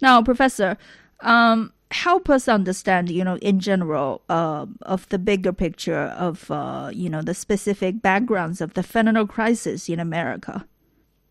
[0.00, 0.76] Now, Professor,
[1.20, 6.90] um, help us understand, you know, in general, uh, of the bigger picture of, uh,
[6.92, 10.66] you know, the specific backgrounds of the fentanyl crisis in America.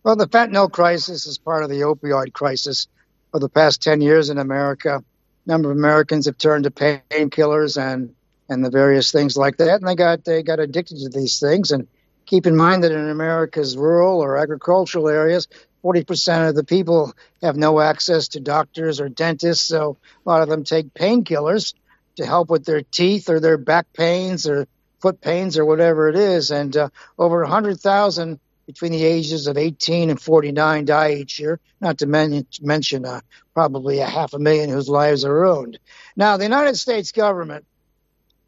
[0.04, 2.88] Well, the fentanyl crisis is part of the opioid crisis
[3.32, 5.04] for the past 10 years in America
[5.46, 8.16] number of Americans have turned to painkillers and
[8.50, 11.72] and the various things like that, and they got they got addicted to these things.
[11.72, 11.88] And
[12.26, 15.48] keep in mind that in America's rural or agricultural areas,
[15.82, 20.42] forty percent of the people have no access to doctors or dentists, so a lot
[20.42, 21.74] of them take painkillers
[22.18, 24.68] to help with their teeth or their back pains or
[25.02, 26.52] foot pains or whatever it is.
[26.52, 31.40] And uh, over a hundred thousand between the ages of 18 and 49 die each
[31.40, 33.22] year, not to men- mention uh,
[33.54, 35.80] probably a half a million whose lives are ruined.
[36.16, 37.66] Now, the United States government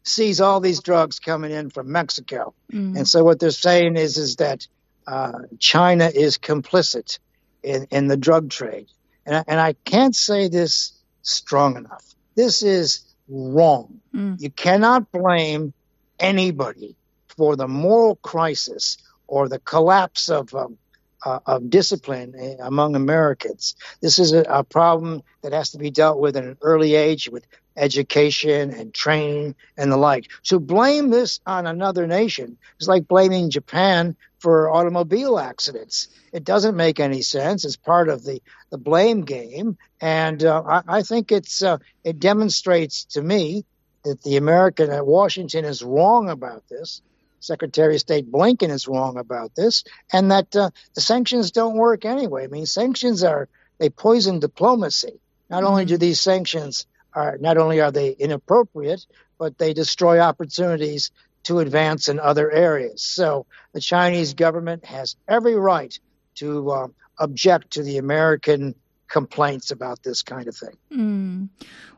[0.02, 2.54] sees all these drugs coming in from Mexico.
[2.72, 2.96] Mm.
[2.96, 4.66] And so what they're saying is, is that
[5.06, 7.18] uh, China is complicit
[7.62, 8.88] in, in the drug trade.
[9.26, 12.04] And I, and I can't say this strong enough.
[12.34, 14.00] This is wrong.
[14.14, 14.40] Mm.
[14.40, 15.72] You cannot blame
[16.18, 16.96] anybody
[17.28, 20.76] for the moral crisis or the collapse of um,
[21.24, 23.76] uh, of discipline eh, among Americans.
[24.00, 27.28] This is a, a, problem that has to be dealt with at an early age
[27.28, 30.30] with education and training and the like.
[30.44, 36.08] To blame this on another nation is like blaming Japan for automobile accidents.
[36.32, 37.64] It doesn't make any sense.
[37.64, 39.78] It's part of the, the blame game.
[40.00, 43.64] And uh, I, I, think it's uh, it demonstrates to me
[44.04, 47.00] that the American at Washington is wrong about this
[47.44, 52.04] Secretary of State Blinken is wrong about this, and that uh, the sanctions don't work
[52.04, 52.44] anyway.
[52.44, 55.20] I mean, sanctions are they poison diplomacy.
[55.50, 55.66] Not mm-hmm.
[55.66, 59.06] only do these sanctions are not only are they inappropriate,
[59.38, 61.10] but they destroy opportunities
[61.44, 63.02] to advance in other areas.
[63.02, 65.96] So the Chinese government has every right
[66.36, 68.74] to uh, object to the American
[69.14, 70.76] complaints about this kind of thing.
[70.92, 71.48] Mm.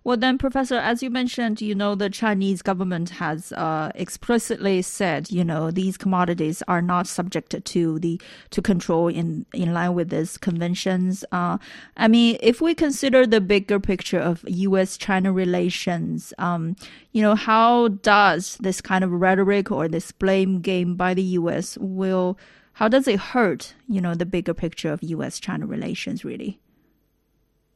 [0.05, 5.31] Well, then, Professor, as you mentioned, you know, the Chinese government has uh, explicitly said,
[5.31, 10.11] you know, these commodities are not subject to the to control in in line with
[10.11, 11.25] these conventions.
[11.33, 11.57] Uh,
[11.97, 16.77] I mean, if we consider the bigger picture of U.S.-China relations, um,
[17.13, 21.79] you know, how does this kind of rhetoric or this blame game by the U.S.
[21.81, 22.39] will
[22.75, 26.61] how does it hurt, you know, the bigger picture of U.S.-China relations, really?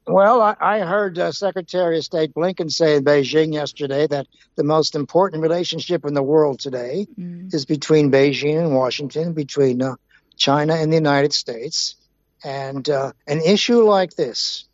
[0.07, 4.65] Well, I, I heard uh, Secretary of State Blinken say in Beijing yesterday that the
[4.65, 7.53] most important relationship in the world today mm.
[7.53, 9.97] is between Beijing and Washington, between uh,
[10.37, 11.97] China and the United States.
[12.43, 14.65] And uh, an issue like this,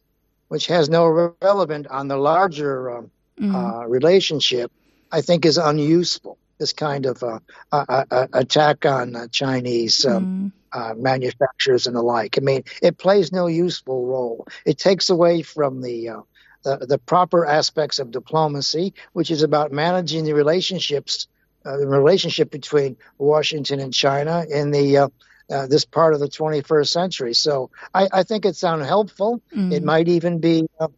[0.48, 3.88] which has no relevance on the larger um, mm.
[3.88, 4.70] relationship,
[5.10, 6.38] I think is unuseful.
[6.58, 12.38] This kind of uh, attack on Chinese um, mm uh, manufacturers and the like.
[12.38, 14.46] I mean, it plays no useful role.
[14.64, 16.20] It takes away from the, uh,
[16.64, 21.28] the, the proper aspects of diplomacy, which is about managing the relationships,
[21.64, 25.08] uh, the relationship between Washington and China in the uh,
[25.48, 27.32] uh, this part of the 21st century.
[27.34, 29.40] So I, I think it's unhelpful.
[29.54, 29.72] Mm.
[29.72, 30.88] It might even be uh,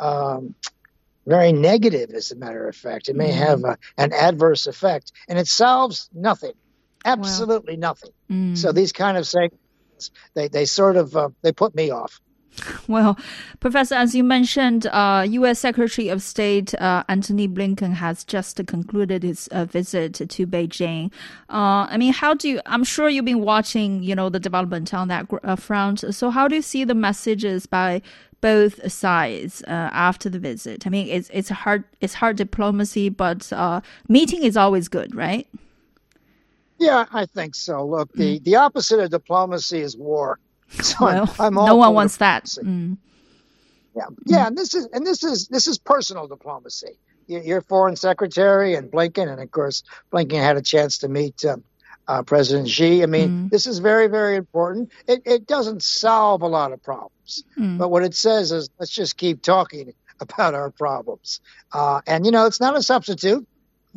[0.00, 0.54] um,
[1.26, 3.08] very negative, as a matter of fact.
[3.08, 3.36] It may Mm.
[3.36, 6.54] have a, an adverse effect, and it solves nothing,
[7.04, 8.10] absolutely nothing.
[8.30, 8.56] Mm.
[8.56, 12.20] So these kind of segments, they, they sort of uh, they put me off.
[12.88, 13.18] Well,
[13.60, 15.58] Professor, as you mentioned, uh, U.S.
[15.58, 21.12] Secretary of State uh, Antony Blinken has just concluded his uh, visit to Beijing.
[21.48, 22.60] Uh, I mean, how do you?
[22.66, 26.04] I'm sure you've been watching, you know, the development on that uh, front.
[26.14, 28.02] So, how do you see the messages by
[28.40, 30.86] both sides uh, after the visit?
[30.86, 35.46] I mean, it's it's hard it's hard diplomacy, but uh, meeting is always good, right?
[36.78, 37.84] Yeah, I think so.
[37.84, 40.38] Look, the, the opposite of diplomacy is war.
[40.70, 41.00] So Mm.
[41.00, 42.44] well, I'm, I'm all no one wants that.
[42.44, 42.98] Mm.
[43.96, 46.98] Yeah, yeah, and this is and this is this is personal diplomacy.
[47.26, 51.42] Your, your foreign secretary and Blinken, and of course Blinken had a chance to meet
[51.46, 51.64] um,
[52.06, 53.02] uh, President Xi.
[53.02, 54.92] I mean, this is very very important.
[55.06, 57.78] It it doesn't solve a lot of problems, Mm.
[57.78, 61.40] but what it says is let's just keep talking about our problems.
[61.72, 63.46] Uh, and you know, it's not a substitute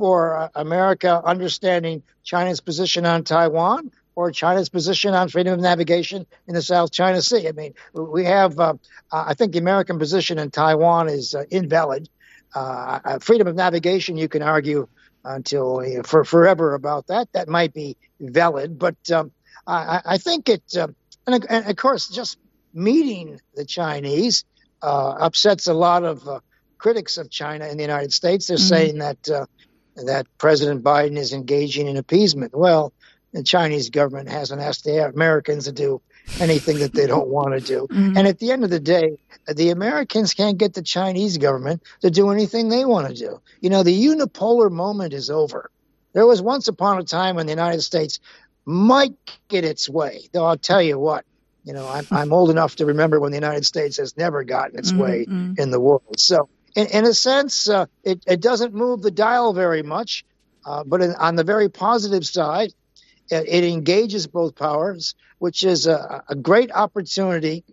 [0.02, 6.26] for uh, America understanding China's position on Taiwan or China's position on freedom of navigation
[6.48, 7.48] in the South China Sea.
[7.50, 8.76] I mean, we have, uh,
[9.14, 12.10] uh, I think the American position in Taiwan is uh, invalid.
[12.56, 14.88] Uh, uh, freedom of navigation, you can argue
[15.24, 17.30] until for forever about that.
[17.34, 19.34] That might be valid, but um,
[19.68, 20.64] I, I think it,
[21.28, 22.40] and, and of course, just
[22.74, 24.46] meeting the Chinese
[24.84, 26.40] uh, upsets a lot of uh,
[26.80, 28.48] critics of China in the United States.
[28.48, 28.60] They're Mhm.
[28.60, 29.46] saying that uh,
[29.96, 32.54] that President Biden is engaging in appeasement.
[32.56, 32.94] Well,
[33.34, 36.02] the Chinese government hasn't asked the Americans to do
[36.40, 37.88] anything that they don't want to do.
[37.92, 38.18] Mhm.
[38.18, 42.12] And at the end of the day, the Americans can't get the Chinese government to
[42.12, 43.42] do anything they want to do.
[43.60, 45.70] You know, the unipolar moment is over.
[46.14, 48.20] There was once upon a time when the United States
[48.66, 49.14] might
[49.48, 50.30] get its way.
[50.34, 51.26] Though I'll tell you what,
[51.64, 54.78] you know, I'm, I'm old enough to remember when the United States has never gotten
[54.80, 55.58] its way Mhm.
[55.60, 56.02] in the world.
[56.20, 60.26] So, in, in a sense, uh, it, it doesn't move the dial very much.
[60.66, 62.72] Uh, but in, on the very positive side,
[63.30, 67.64] it, it engages both powers, which is a, a great opportunity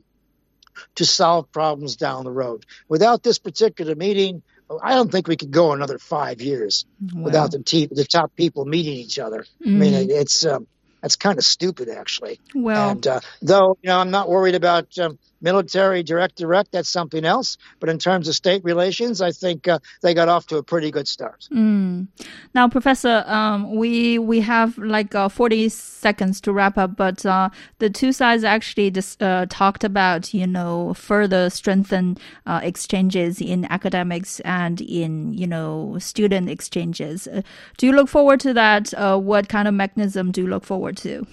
[0.94, 2.64] to solve problems down the road.
[2.88, 4.42] Without this particular meeting,
[4.82, 6.84] I don't think we could go another five years
[7.24, 9.44] without the, te- the top people meeting each other.
[9.64, 10.66] I mean, it, it's um,
[11.00, 12.38] that's kind of stupid, actually.
[12.54, 16.72] Well, And uh, though you know, I'm not worried about um, military direct direct.
[16.72, 17.56] That's something else.
[17.80, 20.90] But in terms of state relations, I think uh, they got off to a pretty
[20.90, 21.48] good start.
[21.52, 22.08] Mm.
[22.54, 27.50] Now, Professor, um, we we have like uh, 40 seconds to wrap up, but uh,
[27.78, 33.64] the two sides actually just uh, talked about, you know, further strengthen uh, exchanges in
[33.66, 37.26] academics and in, you know, student exchanges.
[37.26, 37.42] Uh,
[37.76, 38.92] do you look forward to that?
[39.18, 41.26] What kind of mechanism do you look forward to?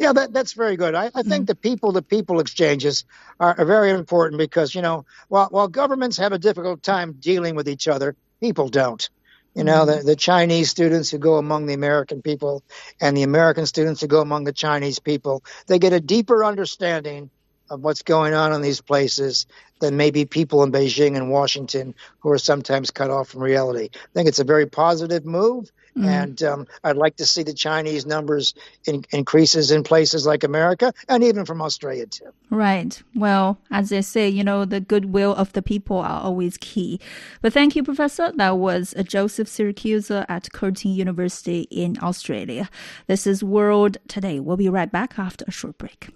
[0.00, 0.94] Yeah, that, that's very good.
[0.94, 1.44] I, I think mm-hmm.
[1.44, 3.04] the people to people exchanges
[3.38, 7.54] are, are very important because, you know, while, while governments have a difficult time dealing
[7.54, 9.06] with each other, people don't.
[9.54, 10.06] You know, the, mm-hmm.
[10.06, 12.62] the Chinese students who go among the American people
[12.98, 17.28] and the American students who go among the Chinese people, they get a deeper understanding
[17.68, 19.46] of what's going on in these places
[19.80, 23.90] than maybe people in Beijing and Washington who are sometimes cut off from reality.
[23.92, 25.70] I think it's a very positive move.
[25.96, 26.04] Mm.
[26.06, 28.54] And um, I'd like to see the Chinese numbers
[28.86, 32.32] in, increases in places like America and even from Australia too.
[32.50, 33.02] Right.
[33.14, 37.00] Well, as they say, you know, the goodwill of the people are always key.
[37.42, 38.32] But thank you, Professor.
[38.36, 42.68] That was Joseph Siracusa at Curtin University in Australia.
[43.06, 44.40] This is World Today.
[44.40, 46.10] We'll be right back after a short break.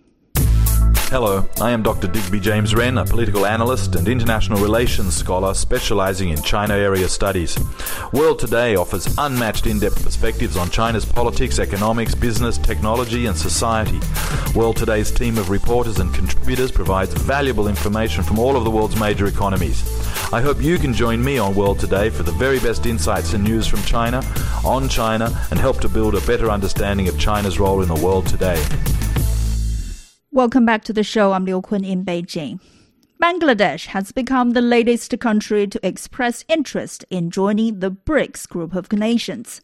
[1.08, 2.08] Hello, I am Dr.
[2.08, 7.56] Digby James Wren, a political analyst and international relations scholar specializing in China area studies.
[8.12, 14.00] World Today offers unmatched in depth perspectives on China's politics, economics, business, technology, and society.
[14.58, 18.98] World Today's team of reporters and contributors provides valuable information from all of the world's
[18.98, 19.82] major economies.
[20.32, 23.44] I hope you can join me on World Today for the very best insights and
[23.44, 24.22] news from China,
[24.64, 28.26] on China, and help to build a better understanding of China's role in the world
[28.26, 28.60] today.
[30.34, 31.30] Welcome back to the show.
[31.30, 32.58] I'm Liu Kun in Beijing.
[33.22, 38.92] Bangladesh has become the latest country to express interest in joining the BRICS group of
[38.92, 39.60] nations.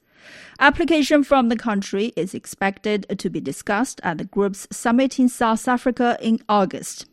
[0.61, 5.67] Application from the country is expected to be discussed at the group's summit in South
[5.67, 7.07] Africa in August.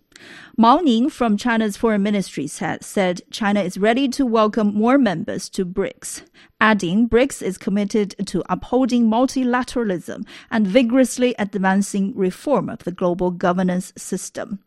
[0.60, 5.50] Mao Ning from China's foreign ministry said, said China is ready to welcome more members
[5.50, 6.24] to BRICS,
[6.60, 13.94] adding BRICS is committed to upholding multilateralism and vigorously advancing reform of the global governance
[13.96, 14.58] system.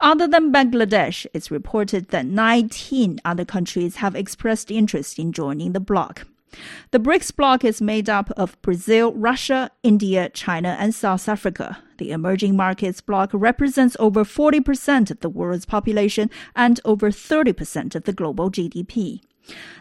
[0.00, 5.78] Other than Bangladesh, it's reported that 19 other countries have expressed interest in joining the
[5.78, 6.26] bloc.
[6.90, 11.78] The BRICS bloc is made up of Brazil, Russia, India, China, and South Africa.
[11.98, 18.04] The emerging markets bloc represents over 40% of the world's population and over 30% of
[18.04, 19.20] the global GDP.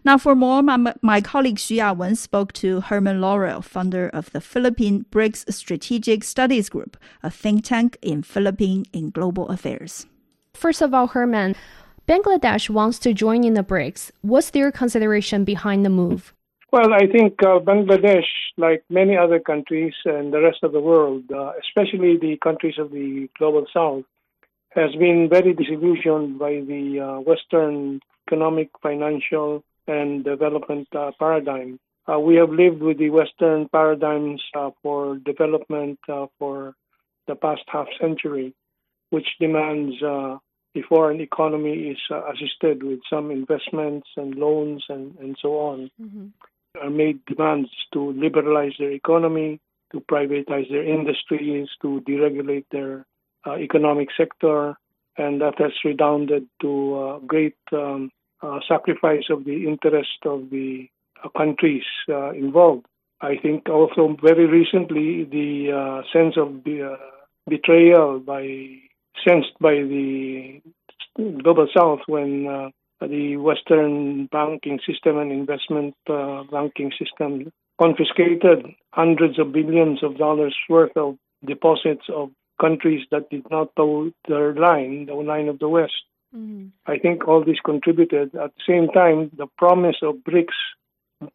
[0.03, 4.41] Now, for more, my, my colleague Xu Yawen spoke to Herman Laurel, founder of the
[4.41, 10.07] Philippine BRICS Strategic Studies Group, a think tank in Philippine in global affairs.
[10.53, 11.55] First of all, Herman,
[12.07, 14.11] Bangladesh wants to join in the BRICS.
[14.21, 16.33] What's their consideration behind the move?
[16.71, 21.23] Well, I think uh, Bangladesh, like many other countries and the rest of the world,
[21.29, 24.05] uh, especially the countries of the global south,
[24.69, 31.77] has been very disillusioned by the uh, Western economic, financial, and development uh, paradigm.
[32.09, 35.99] Uh, we have lived with the Western paradigms uh, for development
[36.39, 36.73] for
[37.27, 38.55] the past half century,
[39.09, 41.99] which demands the foreign economy is
[42.31, 45.91] assisted with some investments and loans and, and so on.
[46.01, 46.27] Mm-hmm
[46.89, 49.59] made demands to liberalize their economy,
[49.91, 53.05] to privatize their industries, to deregulate their
[53.45, 54.75] uh, economic sector,
[55.17, 58.09] and that has redounded to uh, great um,
[58.41, 60.87] uh, sacrifice of the interest of the
[61.23, 62.85] uh, countries uh, involved.
[63.21, 66.63] I think also very recently the uh, sense of
[67.47, 68.77] betrayal by
[69.27, 70.61] sensed by the
[71.15, 72.71] global south when
[73.07, 80.55] the Western banking system and investment uh, banking system confiscated hundreds of billions of dollars
[80.69, 82.29] worth of deposits of
[82.59, 86.03] countries that did not toe their line, the line of the West.
[86.35, 86.67] Mm-hmm.
[86.85, 88.35] I think all this contributed.
[88.35, 90.53] At the same time, the promise of BRICS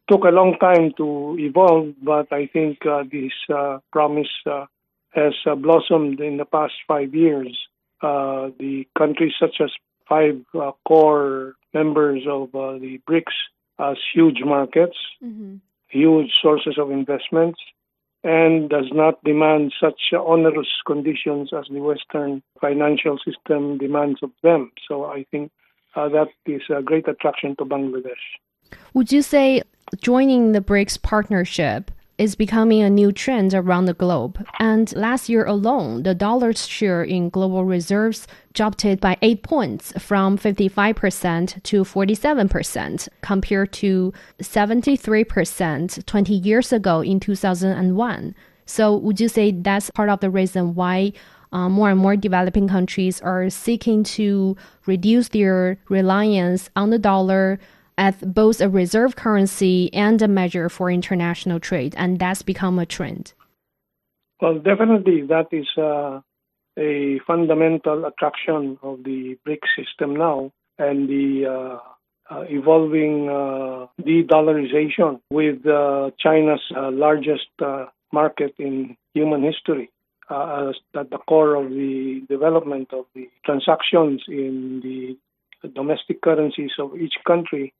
[0.09, 4.65] took a long time to evolve, but I think uh, this uh, promise uh,
[5.11, 7.57] has uh, blossomed in the past five years.
[8.01, 9.71] Uh, the countries such as
[10.07, 13.33] five uh, core members of uh, the BRICS
[13.79, 15.55] as huge markets, mm-hmm.
[15.87, 17.59] huge sources of investments,
[18.23, 24.71] and does not demand such onerous conditions as the Western financial system demands of them.
[24.87, 25.51] So I think
[25.95, 28.25] uh, that is a great attraction to Bangladesh.
[28.93, 29.61] Would you say
[30.01, 34.43] joining the BRICS partnership is becoming a new trend around the globe.
[34.59, 40.37] And last year alone, the dollar's share in global reserves jumped by 8 points from
[40.37, 48.35] 55% to 47% compared to 73% 20 years ago in 2001.
[48.65, 51.13] So would you say that's part of the reason why
[51.51, 57.59] uh, more and more developing countries are seeking to reduce their reliance on the dollar
[57.97, 62.85] as both a reserve currency and a measure for international trade, and that's become a
[62.85, 63.33] trend.
[64.41, 66.21] Well, definitely, that is uh,
[66.77, 75.19] a fundamental attraction of the BRIC system now, and the uh, uh, evolving uh, de-dollarization
[75.31, 77.47] with uh, China's uh, largest
[78.11, 79.89] market in human history.
[80.29, 85.17] Uh, at the core of the development of the transactions in the
[85.69, 87.73] domestic currencies of each country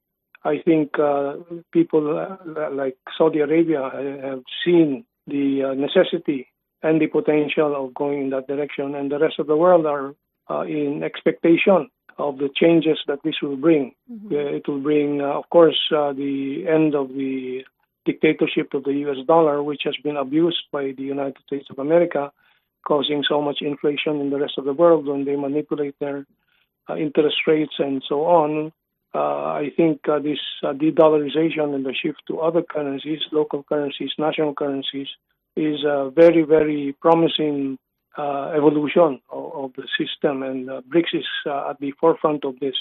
[0.47, 1.33] I think uh,
[1.73, 3.81] people uh, like Saudi Arabia
[4.23, 6.47] have seen the uh, necessity
[6.81, 10.15] and the potential of going in that direction, and the rest of the world are
[10.49, 13.93] uh, in expectation of the changes that this will bring.
[14.09, 14.31] Mm-hmm.
[14.31, 17.63] it will bring, uh, of course, uh, the end of the
[18.05, 19.17] dictatorship of the U.S.
[19.27, 22.31] dollar, which has been abused by the United States of America,
[22.87, 26.25] causing so much inflation in the rest of the world when they manipulate their
[26.97, 28.69] interest rates and so on uh,
[29.13, 34.53] I think uh, this uh, de-dollarization and the shift to other currencies, local currencies, national
[34.53, 35.07] currencies,
[35.55, 37.79] is a very, very promising
[38.17, 42.59] uh, evolution of, of, the system, and uh, BRICS is uh, at the forefront of
[42.59, 42.75] this.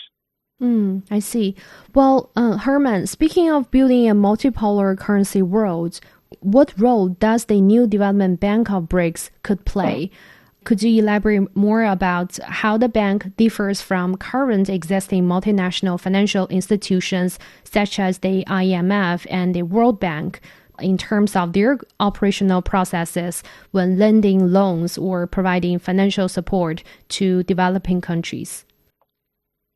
[0.62, 1.54] Mm, I see.
[1.94, 6.00] Well, Herman, speaking of building a multipolar currency world,
[6.40, 10.10] what role does the new development bank of BRICS could play?
[10.66, 17.38] Could you elaborate more about how the bank differs from current existing multinational financial institutions
[17.62, 20.40] such as the IMF and the World Bank
[20.80, 28.00] in terms of their operational processes when lending loans or providing financial support to developing
[28.00, 28.64] countries?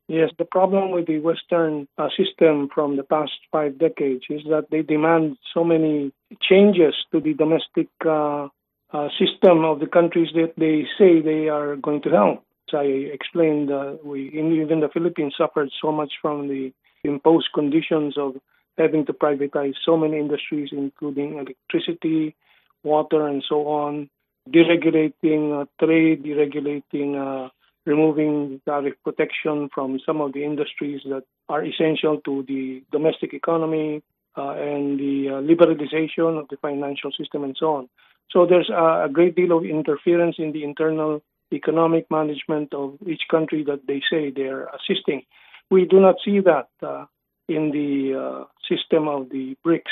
[0.09, 4.65] Yes, the problem with the Western uh, system from the past five decades is that
[4.71, 6.11] they demand so many
[6.41, 8.49] changes to the domestic uh,
[8.93, 12.43] uh, system of the countries that they say they are going to help.
[12.69, 16.71] As I explained, uh, we even the Philippines suffered so much from the
[17.03, 18.35] imposed conditions of
[18.77, 22.35] having to privatize so many industries, including electricity,
[22.83, 24.09] water, and so on,
[24.49, 27.49] deregulating uh, trade, deregulating, uh,
[27.85, 34.01] removing tariff protection from some of the industries that are essential to the domestic economy,
[34.37, 37.89] uh, and the uh, liberalization of the financial system and so on.
[38.31, 41.21] So there's a, great deal of interference in the internal
[41.53, 45.23] economic management of each country that they say they're assisting.
[45.69, 47.05] We do not see that uh,
[47.47, 49.91] in the uh, system of the BRICS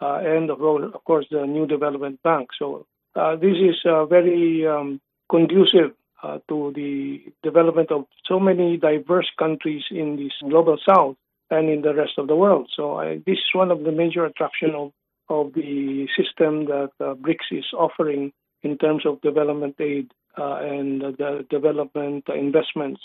[0.00, 2.50] uh, and, of, of, course, the New Development Bank.
[2.58, 2.86] So
[3.16, 3.76] uh, this is
[4.08, 5.00] very um,
[5.30, 5.92] conducive
[6.22, 11.16] uh, to the development of so many diverse countries in this global south
[11.50, 12.70] and in the rest of the world.
[12.74, 14.92] So I, this is one of the major attractions of,
[15.28, 21.00] of the system that uh, BRICS is offering in terms of development aid uh, and
[21.00, 23.00] the development investments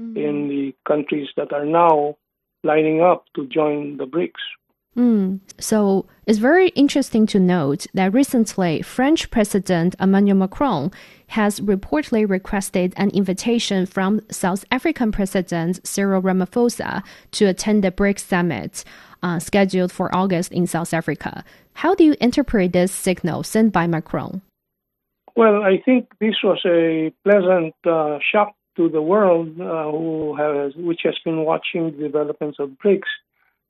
[0.00, 0.16] mm-hmm.
[0.16, 2.16] in the countries that are now
[2.62, 4.42] lining up to join the BRICS.
[4.96, 5.38] Mm.
[5.60, 10.90] So it's very interesting to note that recently French President Emmanuel Macron
[11.28, 18.20] has reportedly requested an invitation from South African President Cyril Ramaphosa to attend the BRICS
[18.20, 18.84] summit
[19.22, 21.44] uh, scheduled for August in South Africa.
[21.74, 24.42] How do you interpret this signal sent by Macron?
[25.36, 30.74] Well, I think this was a pleasant uh, shock to the world, uh, who has,
[30.76, 33.08] which has been watching the developments of BRICS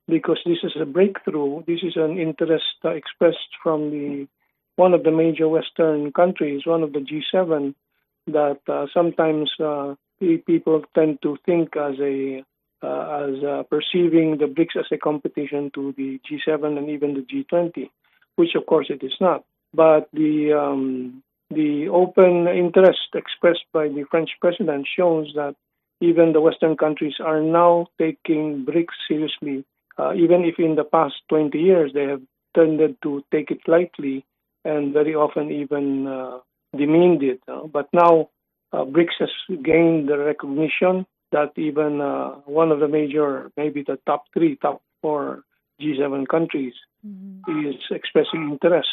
[0.09, 1.63] because this is a breakthrough.
[1.67, 4.27] This is an interest uh, expressed from the
[4.77, 7.75] one of the major Western countries, one of the G7,
[8.29, 9.95] that uh, sometimes uh,
[10.47, 12.43] people tend to think as a
[12.83, 17.21] uh, as uh, perceiving the BRICS as a competition to the G7 and even the
[17.21, 17.91] G20,
[18.37, 19.45] which of course it is not.
[19.73, 25.57] But the um, the open interest expressed by the French president shows that
[26.01, 29.65] even the Western countries are now taking BRICS seriously
[30.01, 32.23] uh, even if in the past 20 years they have
[32.55, 34.25] tended to take it lightly
[34.65, 36.39] and very often even uh,
[36.77, 37.41] demeaned it.
[37.73, 38.31] But now
[38.73, 39.31] uh, BRICS has
[39.63, 44.83] gained the recognition that even uh, one of the major, maybe the top three, top
[45.03, 45.45] four
[45.81, 46.75] G7 countries
[47.07, 47.67] mm-hmm.
[47.67, 48.89] is expressing interest.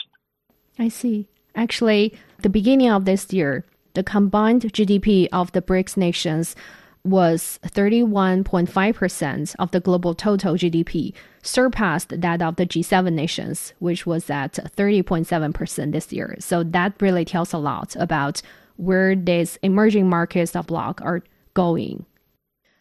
[0.80, 1.28] I see.
[1.56, 2.14] Actually,
[2.44, 6.56] the beginning of this year, the combined GDP of the BRICS nations
[7.04, 14.30] was 31.5% of the global total GDP, surpassed that of the G7 nations, which was
[14.30, 16.36] at 30.7% this year.
[16.40, 18.42] So that really tells a lot about
[18.76, 21.24] where these emerging markets of bloc are
[21.54, 22.06] going.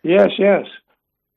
[0.07, 0.67] Yes, yes.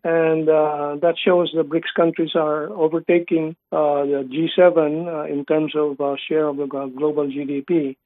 [0.03, 5.73] And uh, that shows the BRICS countries are overtaking uh, the G7 uh, in terms
[5.75, 7.97] of uh, share of the global GDP.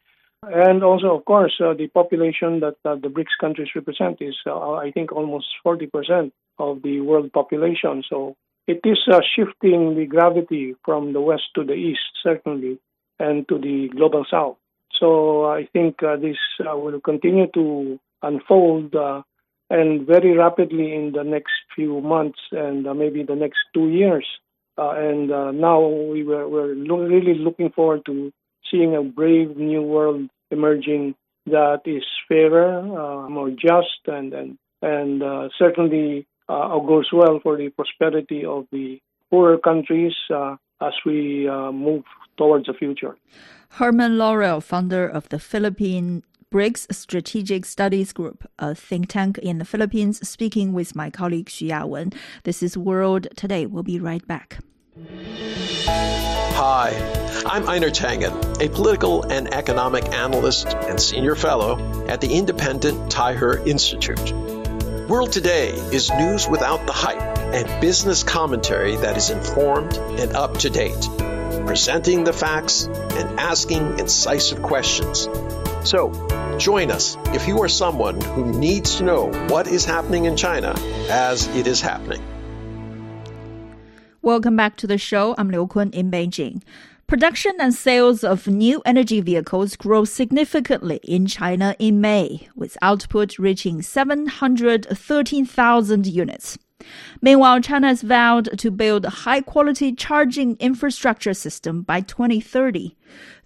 [0.44, 4.92] And also, of course, uh, the population that uh, the BRICS countries represent is, I
[4.94, 8.02] think, almost 40% of the world population.
[8.10, 8.36] So
[8.66, 9.00] it is
[9.36, 12.80] shifting the gravity from the west to the east, certainly,
[13.20, 14.56] and to the global south.
[14.98, 18.96] So I think this will continue to unfold
[19.76, 24.28] and very rapidly in the next few months and maybe the next two years.
[24.78, 25.30] and
[25.70, 25.80] now
[26.14, 28.16] we were, we're lo- really looking forward to
[28.70, 31.16] seeing a brave new world emerging
[31.46, 37.58] that is fairer, uh, more just, and and and uh, certainly uh, goes well for
[37.58, 39.00] the prosperity of the
[39.30, 42.04] poorer countries uh, as we uh, move
[42.38, 43.16] towards the future.
[43.80, 46.24] Herman Laurel, founder of the Philippine
[46.54, 51.68] BRICS Strategic Studies Group, a think tank in the Philippines, speaking with my colleague Xu
[51.68, 52.14] Yawen.
[52.44, 53.66] This is World Today.
[53.66, 54.60] We'll be right back.
[56.54, 56.94] Hi,
[57.48, 63.66] I'm Einar Tangen, a political and economic analyst and senior fellow at the independent Taihe
[63.66, 64.32] Institute.
[65.10, 70.60] World Today is news without the hype and business commentary that is informed and up
[70.60, 71.10] to date,
[71.66, 75.28] presenting the facts and asking incisive questions.
[75.84, 76.12] So,
[76.58, 80.74] join us if you are someone who needs to know what is happening in China
[81.10, 82.22] as it is happening.
[84.22, 85.36] Welcome back to the show.
[85.38, 86.64] I'm Liu Kun in Beijing.
[87.08, 93.38] Production and sales of new energy vehicles grew significantly in China in May, with output
[93.38, 96.58] reaching 713,000 units.
[97.22, 102.96] Meanwhile, China has vowed to build a high quality charging infrastructure system by 2030.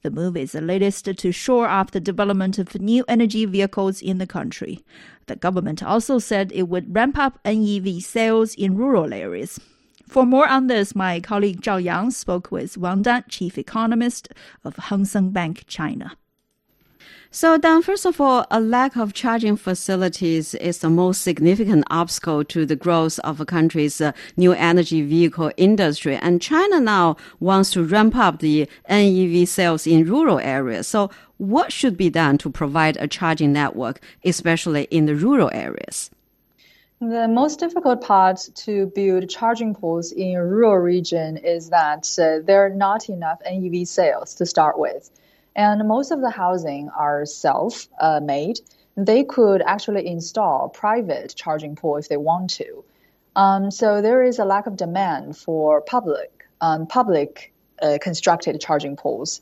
[0.03, 4.17] The move is the latest to shore up the development of new energy vehicles in
[4.17, 4.85] the country.
[5.25, 9.59] The government also said it would ramp up NEV sales in rural areas.
[10.07, 14.29] For more on this, my colleague Zhao Yang spoke with Wang Dan, chief economist
[14.63, 16.15] of Hang Seng Bank China.
[17.39, 22.43] So, Dan, first of all, a lack of charging facilities is the most significant obstacle
[22.45, 26.15] to the growth of a country's uh, new energy vehicle industry.
[26.15, 30.87] And China now wants to ramp up the NEV sales in rural areas.
[30.87, 36.09] So, what should be done to provide a charging network, especially in the rural areas?
[36.99, 42.43] The most difficult part to build charging ports in a rural region is that uh,
[42.43, 45.11] there are not enough NEV sales to start with.
[45.57, 48.59] And most of the housing are self uh, made.
[48.95, 52.83] They could actually install private charging port if they want to.
[53.35, 58.95] Um, so there is a lack of demand for public um, public uh, constructed charging
[58.95, 59.41] poles.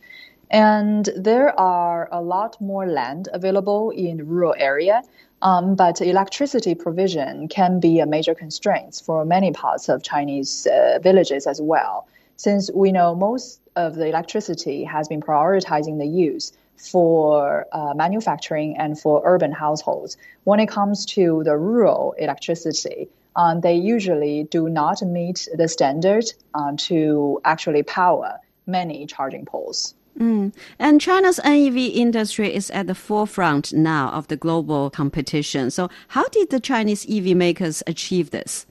[0.51, 5.01] And there are a lot more land available in rural area,
[5.41, 10.99] um, but electricity provision can be a major constraint for many parts of Chinese uh,
[11.01, 16.53] villages as well, since we know most of the electricity has been prioritizing the use
[16.77, 20.17] for uh, manufacturing and for urban households.
[20.43, 26.25] When it comes to the rural electricity, um, they usually do not meet the standard
[26.53, 29.93] uh, to actually power many charging poles.
[30.19, 30.53] Mm.
[30.79, 35.69] And China's NEV industry is at the forefront now of the global competition.
[35.71, 38.65] So, how did the Chinese EV makers achieve this?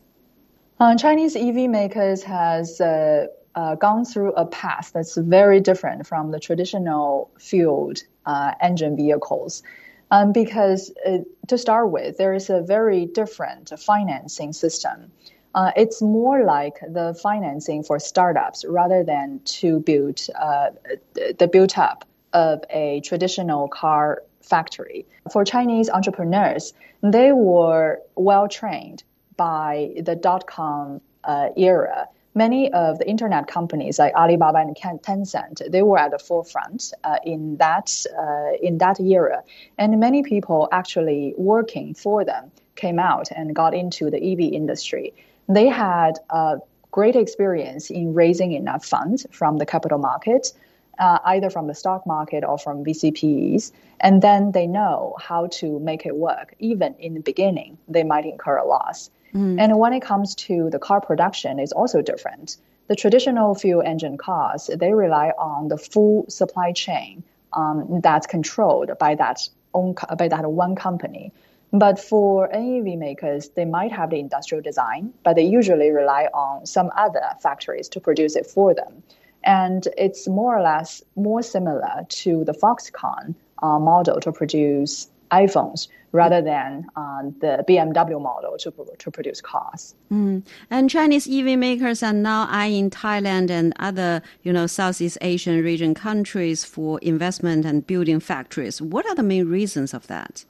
[0.81, 6.31] Uh, Chinese EV makers has uh, uh, gone through a path that's very different from
[6.31, 9.63] the traditional fueled uh, engine vehicles.
[10.11, 15.11] Um, because uh, to start with, there is a very different financing system.
[15.55, 20.71] Uh, it's more like the financing for startups rather than to build uh,
[21.15, 25.07] the build up of a traditional car factory.
[25.33, 29.05] For Chinese entrepreneurs, they were well trained
[29.37, 32.09] by the dot com uh, era.
[32.35, 37.19] Many of the internet companies like Alibaba and Tencent, they were at the forefront uh,
[37.25, 39.43] in that uh, in that era,
[39.79, 45.15] and many people actually working for them came out and got into the EV industry
[45.49, 46.59] they had a
[46.91, 50.53] great experience in raising enough funds from the capital market,
[50.99, 55.79] uh, either from the stock market or from VCPEs, and then they know how to
[55.81, 56.55] make it work.
[56.61, 59.11] Even in the beginning, they might incur a loss.
[59.35, 59.61] Mm.
[59.61, 62.57] And when it comes to the car production, it's also different.
[62.87, 68.91] The traditional fuel engine cars, they rely on the full supply chain um, that's controlled
[68.99, 71.33] by that own, by that one company.
[71.73, 76.67] But for NEV makers, they might have the industrial design, but they usually rely on
[76.67, 79.03] some other factories to produce it for them.
[79.43, 85.09] And it's more or less more similar to the Foxconn uh, model to produce
[85.43, 89.97] iPhones rather than uh, the BMW model to, to produce cars.
[90.13, 90.45] Mm.
[90.71, 95.93] And Chinese EV makers are now eyeing Thailand and other, you know, Southeast Asian region
[95.93, 98.81] countries for investment and building factories.
[98.81, 100.45] What are the main reasons of that?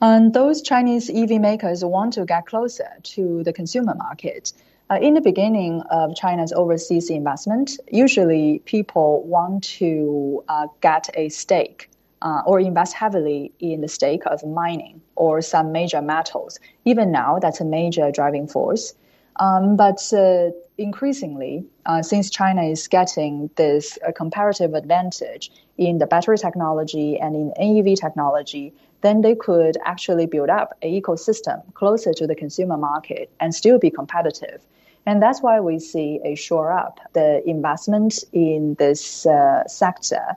[0.00, 4.52] And those Chinese EV makers want to get closer to the consumer market.
[4.88, 11.28] Uh, in the beginning of China's overseas investment, usually people want to uh, get a
[11.28, 11.90] stake
[12.26, 16.58] uh, or invest heavily in the stake of mining or some major metals.
[16.84, 18.94] Even now, that's a major driving force.
[19.36, 26.06] Um, but uh, increasingly, uh, since China is getting this uh, comparative advantage in the
[26.06, 28.72] battery technology and in NEV technology,
[29.02, 33.78] then they could actually build up an ecosystem closer to the consumer market and still
[33.78, 34.60] be competitive.
[35.08, 40.34] And that's why we see a shore up the investment in this uh, sector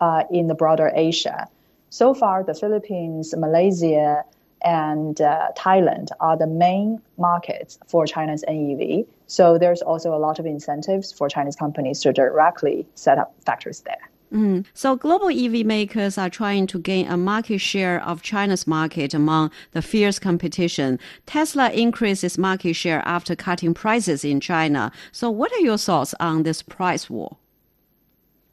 [0.00, 1.48] uh, in the broader Asia.
[1.90, 4.24] So far, the Philippines, Malaysia,
[4.62, 9.06] and uh, Thailand are the main markets for China's NEV.
[9.26, 13.80] So there's also a lot of incentives for Chinese companies to directly set up factories
[13.80, 14.10] there.
[14.32, 14.64] Mm.
[14.74, 19.52] So global EV makers are trying to gain a market share of China's market among
[19.70, 20.98] the fierce competition.
[21.26, 24.90] Tesla increases market share after cutting prices in China.
[25.12, 27.36] So what are your thoughts on this price war?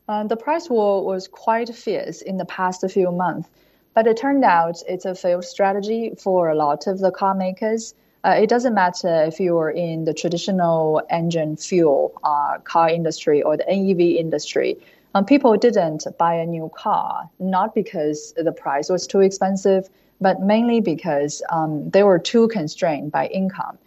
[0.08, 3.50] Uh, the price war was quite fierce in the past few months,
[3.94, 7.94] but it turned out it's a failed strategy for a lot of the car makers.
[8.26, 13.58] Uh, it doesn't matter if you're in the traditional engine fuel uh, car industry or
[13.58, 14.78] the NEV industry
[15.16, 19.88] um, people didn't buy a new car, not because the price was too expensive,
[20.20, 23.78] but mainly because um, they were too constrained by income.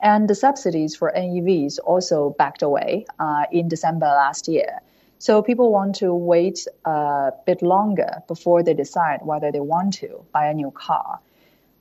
[0.00, 4.80] And the subsidies for NEVs also backed away uh, in December last year.
[5.18, 10.24] So people want to wait a bit longer before they decide whether they want to
[10.32, 11.20] buy a new car.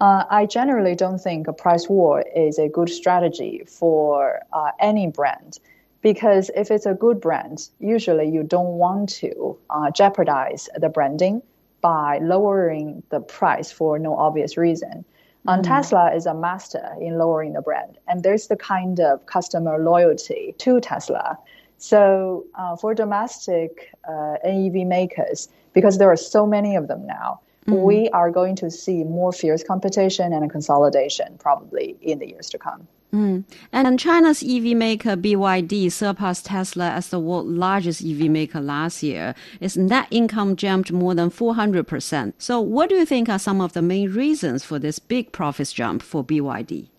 [0.01, 5.07] Uh, I generally don't think a price war is a good strategy for uh, any
[5.07, 5.59] brand
[6.01, 11.41] because if it's a good brand, usually you don't want to uh, jeopardize the branding
[11.81, 14.89] by lowering the price for no obvious reason.
[14.89, 15.49] Mm-hmm.
[15.49, 19.79] And Tesla is a master in lowering the brand, and there's the kind of customer
[19.79, 21.37] loyalty to Tesla.
[21.85, 27.41] So uh, for domestic uh, NEV makers, because there are so many of them now,
[27.67, 27.79] mm.
[27.79, 32.57] we are going to see more fierce competition and consolidation probably in the years to
[32.57, 32.87] come.
[33.13, 33.43] Mm.
[33.71, 39.35] And China's EV maker BYD surpassed Tesla as the world's largest EV maker last year.
[39.61, 42.33] Its net income jumped more than 400%.
[42.39, 45.71] So, what do you think are some of the main reasons for this big profits
[45.71, 46.89] jump for BYD?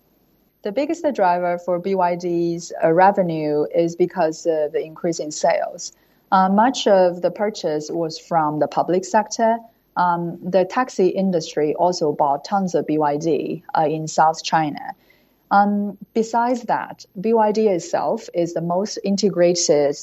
[0.63, 5.93] The biggest driver for BYD's uh, revenue is because of the increase in sales.
[6.33, 9.59] Uh, much of the purchase was from the public sector.
[9.97, 14.95] Um, the taxi industry also bought tons of BYD uh, in South China.
[15.51, 19.97] Um, besides that, BYD itself is the most integrated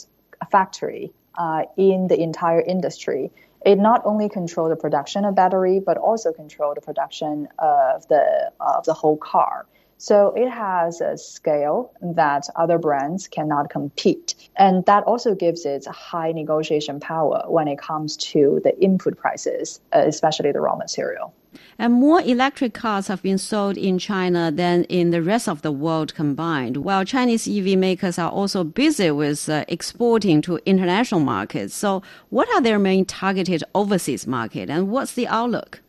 [0.50, 3.32] factory uh, in the entire industry.
[3.66, 8.52] It not only controls the production of battery, but also controls the production of the
[8.60, 9.66] of the whole car.
[10.04, 14.36] So it has a scale that other brands cannot compete.
[14.58, 19.80] And that also gives it high negotiation power when it comes to the input prices,
[19.94, 21.34] especially the raw material.
[21.80, 25.72] And more electric cars have been sold in China than in the rest of the
[25.72, 31.74] world combined, while Chinese EV makers are also busy with uh, exporting to international markets.
[31.76, 35.83] So, what are their main targeted overseas market and what's the outlook?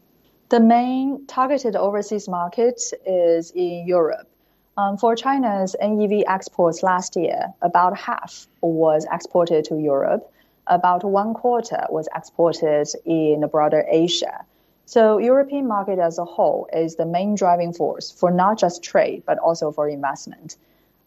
[0.54, 4.28] The main targeted overseas market is in Europe.
[4.76, 10.32] Um, for China's NEV exports last year, about half was exported to Europe.
[10.68, 14.44] About one quarter was exported in broader Asia.
[14.86, 19.24] So European market as a whole is the main driving force for not just trade
[19.26, 20.56] but also for investment.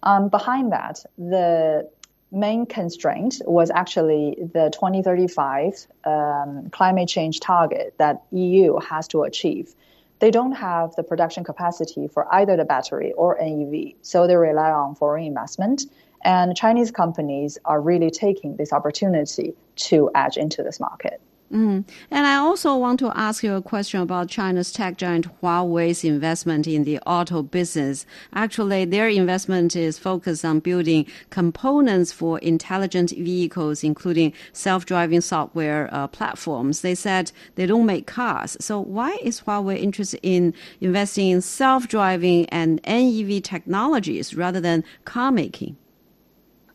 [0.04, 1.90] Um, behind that, the
[2.32, 9.74] main constraint was actually the 2035 um, climate change target that EU has to achieve.
[10.20, 14.72] They don't have the production capacity for either the battery or NEV, so they rely
[14.72, 15.84] on foreign investment.
[16.24, 21.22] And Chinese companies are really taking this opportunity to edge into this market.
[21.52, 21.86] Mm.
[22.12, 26.68] And I also want to ask you a question about China's tech giant Huawei's investment
[26.68, 28.06] in the auto business.
[28.34, 36.08] Actually, their investment is focused on building components for intelligent vehicles, including self-driving software uh,
[36.08, 36.82] platforms.
[36.82, 38.58] They said they don't make cars.
[38.60, 45.32] So why is Huawei interested in investing in self-driving and NEV technologies rather than car
[45.32, 45.78] making?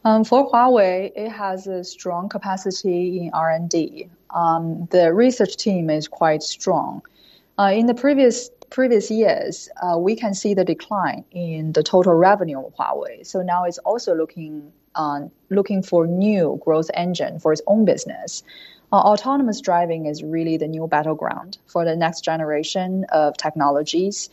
[0.04, 6.08] Um, for Huawei, it has a strong capacity in R&D um, the research team is
[6.08, 7.02] quite strong.
[7.58, 12.14] Uh, in the previous previous years, uh, we can see the decline in the total
[12.14, 13.24] revenue of Huawei.
[13.26, 18.42] So now it's also looking on looking for new growth engine for its own business.
[18.92, 24.30] Uh, autonomous driving is really the new battleground for the next generation of technologies.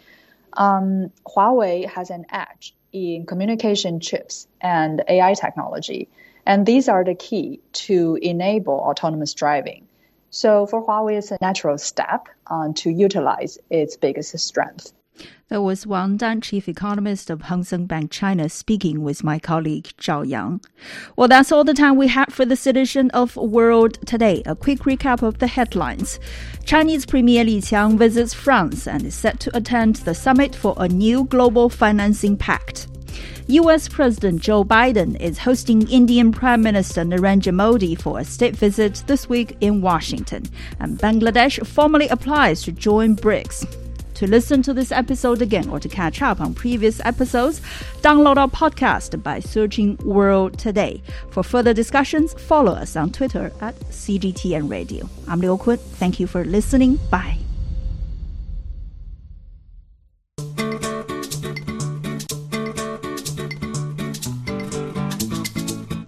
[0.54, 6.08] Um, Huawei has an edge in communication chips and AI technology,
[6.46, 9.89] and these are the key to enable autonomous driving.
[10.30, 14.94] So for Huawei, it's a natural step uh, to utilize its biggest strength.
[15.50, 19.90] That was Wang Dan, chief economist of Hang Seng Bank China, speaking with my colleague
[19.98, 20.62] Zhao Yang.
[21.16, 24.44] Well, that's all the time we have for this edition of World Today.
[24.46, 26.20] A quick recap of the headlines.
[26.66, 30.88] Chinese Premier Li Qiang visits France and is set to attend the summit for a
[30.88, 32.88] new global financing pact.
[33.48, 39.04] US President Joe Biden is hosting Indian Prime Minister Narendra Modi for a state visit
[39.08, 40.44] this week in Washington,
[40.80, 43.66] and Bangladesh formally applies to join BRICS.
[44.20, 47.62] To listen to this episode again or to catch up on previous episodes,
[48.02, 51.02] download our podcast by searching World Today.
[51.32, 55.10] For further discussions, follow us on Twitter at CGTN Radio.
[55.28, 55.78] I'm Liu Kun.
[55.78, 57.00] Thank you for listening.
[57.10, 57.49] Bye.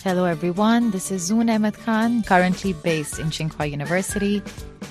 [0.03, 0.89] Hello, everyone.
[0.89, 4.41] This is Zoon Ahmed Khan, currently based in Tsinghua University.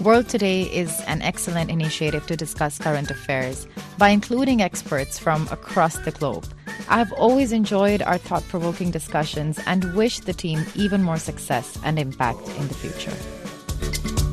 [0.01, 3.67] World Today is an excellent initiative to discuss current affairs
[3.99, 6.47] by including experts from across the globe.
[6.89, 11.99] I've always enjoyed our thought provoking discussions and wish the team even more success and
[11.99, 14.30] impact in the future.